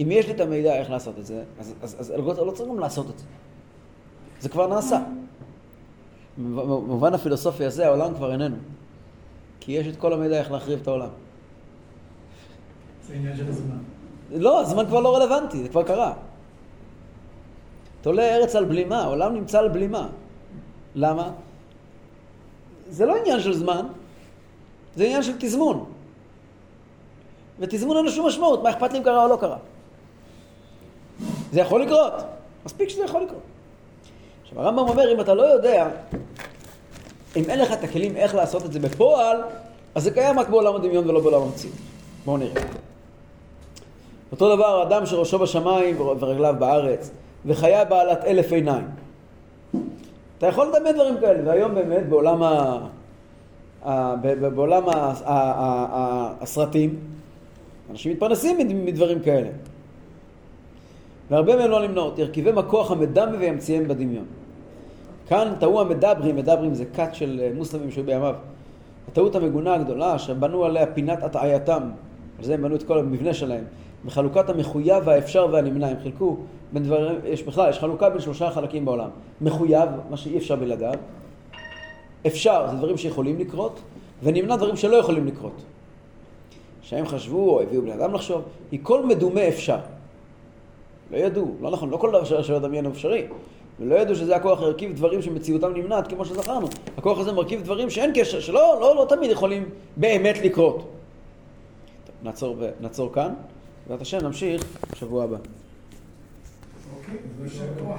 אם 0.00 0.08
יש 0.10 0.26
לי 0.26 0.32
את 0.32 0.40
המידע 0.40 0.76
איך 0.76 0.90
לעשות 0.90 1.18
את 1.18 1.26
זה, 1.26 1.44
אז, 1.58 1.74
אז, 1.82 1.96
אז 2.00 2.12
לא 2.18 2.52
צריך 2.54 2.68
גם 2.68 2.78
לעשות 2.78 3.10
את 3.10 3.18
זה. 3.18 3.24
זה 4.44 4.48
כבר 4.48 4.66
נעשה. 4.66 4.98
במובן 6.38 7.14
הפילוסופי 7.14 7.64
הזה 7.64 7.86
העולם 7.86 8.14
כבר 8.14 8.32
איננו. 8.32 8.56
כי 9.60 9.72
יש 9.72 9.86
את 9.86 9.96
כל 9.96 10.12
המידע 10.12 10.38
איך 10.38 10.50
להחריב 10.50 10.80
את 10.82 10.88
העולם. 10.88 11.08
זה 13.06 13.14
עניין 13.14 13.36
של 13.36 13.48
הזמן. 13.48 13.78
לא, 14.30 14.60
הזמן 14.60 14.86
כבר 14.86 15.00
לא 15.00 15.16
רלוונטי, 15.16 15.62
זה 15.62 15.68
כבר 15.68 15.82
קרה. 15.82 16.12
תולה 18.02 18.36
ארץ 18.36 18.56
על 18.56 18.64
בלימה, 18.64 19.02
העולם 19.02 19.34
נמצא 19.34 19.58
על 19.58 19.68
בלימה. 19.68 20.08
למה? 20.94 21.30
זה 22.88 23.06
לא 23.06 23.16
עניין 23.16 23.40
של 23.40 23.52
זמן, 23.52 23.86
זה 24.96 25.04
עניין 25.04 25.22
של 25.22 25.32
תזמון. 25.38 25.84
ותזמון 27.58 27.96
אין 27.96 28.04
לו 28.04 28.12
שום 28.12 28.26
משמעות, 28.26 28.62
מה 28.62 28.70
אכפת 28.70 28.92
לי 28.92 28.98
אם 28.98 29.04
קרה 29.04 29.24
או 29.24 29.28
לא 29.28 29.36
קרה. 29.40 29.58
זה 31.52 31.60
יכול 31.60 31.82
לקרות, 31.82 32.12
מספיק 32.64 32.88
שזה 32.88 33.04
יכול 33.04 33.22
לקרות. 33.22 33.53
עכשיו 34.44 34.60
הרמב"ם 34.62 34.88
אומר, 34.88 35.12
אם 35.12 35.20
אתה 35.20 35.34
לא 35.34 35.42
יודע, 35.42 35.88
אם 37.36 37.42
אין 37.48 37.58
לך 37.60 37.72
את 37.72 37.84
הכלים 37.84 38.16
איך 38.16 38.34
לעשות 38.34 38.64
את 38.64 38.72
זה 38.72 38.78
בפועל, 38.80 39.36
אז 39.94 40.02
זה 40.02 40.10
קיים 40.10 40.38
רק 40.38 40.48
בעולם 40.48 40.74
הדמיון 40.76 41.08
ולא 41.10 41.20
בעולם 41.20 41.42
המציאות. 41.42 41.76
בואו 42.24 42.36
נראה. 42.36 42.62
אותו 44.32 44.56
דבר, 44.56 44.82
אדם 44.82 45.06
שראשו 45.06 45.38
בשמיים 45.38 46.00
ורגליו 46.00 46.54
בארץ, 46.58 47.10
וחיה 47.46 47.84
בעלת 47.84 48.24
אלף 48.24 48.52
עיניים. 48.52 48.84
אתה 50.38 50.46
יכול 50.46 50.66
לדמיין 50.66 50.94
דברים 50.94 51.16
כאלה, 51.20 51.40
והיום 51.48 51.74
באמת 51.74 52.08
בעולם, 52.08 52.42
ה... 52.42 52.78
בעולם. 54.54 54.82
הסרטים, 56.40 56.96
אנשים 57.90 58.12
מתפרנסים 58.12 58.58
מד- 58.58 58.72
מדברים 58.72 59.20
כאלה. 59.20 59.48
והרבה 61.30 61.56
מהם 61.56 61.70
לא 61.70 61.86
נמנעות. 61.86 62.18
ירכיבם 62.18 62.58
הכוח 62.58 62.90
המדמה 62.90 63.38
וימציאם 63.38 63.88
בדמיון. 63.88 64.24
כאן 65.28 65.52
טעו 65.60 65.80
המדברים, 65.80 66.36
מדברים 66.36 66.74
זה 66.74 66.84
כת 66.84 67.08
של 67.12 67.40
אה, 67.42 67.50
מוסלמים 67.54 67.90
שהיו 67.90 68.04
בימיו. 68.04 68.34
הטעות 69.08 69.34
המגונה 69.34 69.74
הגדולה, 69.74 70.18
שבנו 70.18 70.64
עליה 70.64 70.86
פינת 70.86 71.22
הטעייתם, 71.22 71.82
על 72.38 72.44
זה 72.44 72.54
הם 72.54 72.62
בנו 72.62 72.76
את 72.76 72.82
כל 72.82 72.98
המבנה 72.98 73.34
שלהם, 73.34 73.64
בחלוקת 74.04 74.48
המחויב 74.48 75.02
והאפשר 75.06 75.46
והנמנע, 75.52 75.86
הם 75.86 75.96
חילקו 76.02 76.36
בין 76.72 76.82
דברים, 76.82 77.18
יש 77.24 77.42
בכלל, 77.42 77.70
יש 77.70 77.78
חלוקה 77.78 78.10
בין 78.10 78.20
שלושה 78.20 78.50
חלקים 78.50 78.84
בעולם. 78.84 79.08
מחויב, 79.40 79.88
מה 80.10 80.16
שאי 80.16 80.38
אפשר 80.38 80.56
בלעדיו, 80.56 80.94
אפשר, 82.26 82.66
זה 82.70 82.76
דברים 82.76 82.96
שיכולים 82.96 83.38
לקרות, 83.38 83.80
ונמנע 84.22 84.56
דברים 84.56 84.76
שלא 84.76 84.96
יכולים 84.96 85.26
לקרות. 85.26 85.62
שהם 86.82 87.06
חשבו 87.06 87.50
או 87.50 87.62
הביאו 87.62 87.82
בני 87.82 87.94
אדם 87.94 88.14
לחשוב, 88.14 88.42
היא 88.72 88.80
כל 88.82 89.06
מדומה 89.06 89.48
אפשר. 89.48 89.78
לא 91.14 91.18
ידעו, 91.18 91.56
לא 91.60 91.70
נכון, 91.70 91.90
לא 91.90 91.96
כל 91.96 92.08
דבר 92.08 92.24
שאפשר 92.24 92.56
לדמיין 92.56 92.84
הוא 92.84 92.92
אפשרי. 92.92 93.26
ולא 93.80 93.94
ידעו 93.94 94.14
שזה 94.14 94.36
הכוח 94.36 94.60
להרכיב 94.60 94.96
דברים 94.96 95.22
שמציאותם 95.22 95.74
נמנעת, 95.74 96.08
כמו 96.08 96.24
שזכרנו. 96.24 96.68
הכוח 96.96 97.18
הזה 97.18 97.32
מרכיב 97.32 97.62
דברים 97.62 97.90
שאין 97.90 98.10
קשר, 98.14 98.40
שלא 98.40 98.78
לא, 98.80 98.96
לא 98.96 99.06
תמיד 99.08 99.30
יכולים 99.30 99.68
באמת 99.96 100.38
לקרות. 100.44 100.76
טוב, 100.76 102.14
נעצור, 102.22 102.56
נעצור 102.80 103.12
כאן, 103.12 103.34
בעזרת 103.82 104.00
השם 104.00 104.18
נמשיך 104.22 104.64
בשבוע 104.92 105.24
הבא. 105.24 105.36
אוקיי, 106.96 107.14
יישר 107.44 107.64
כוח. 107.78 107.98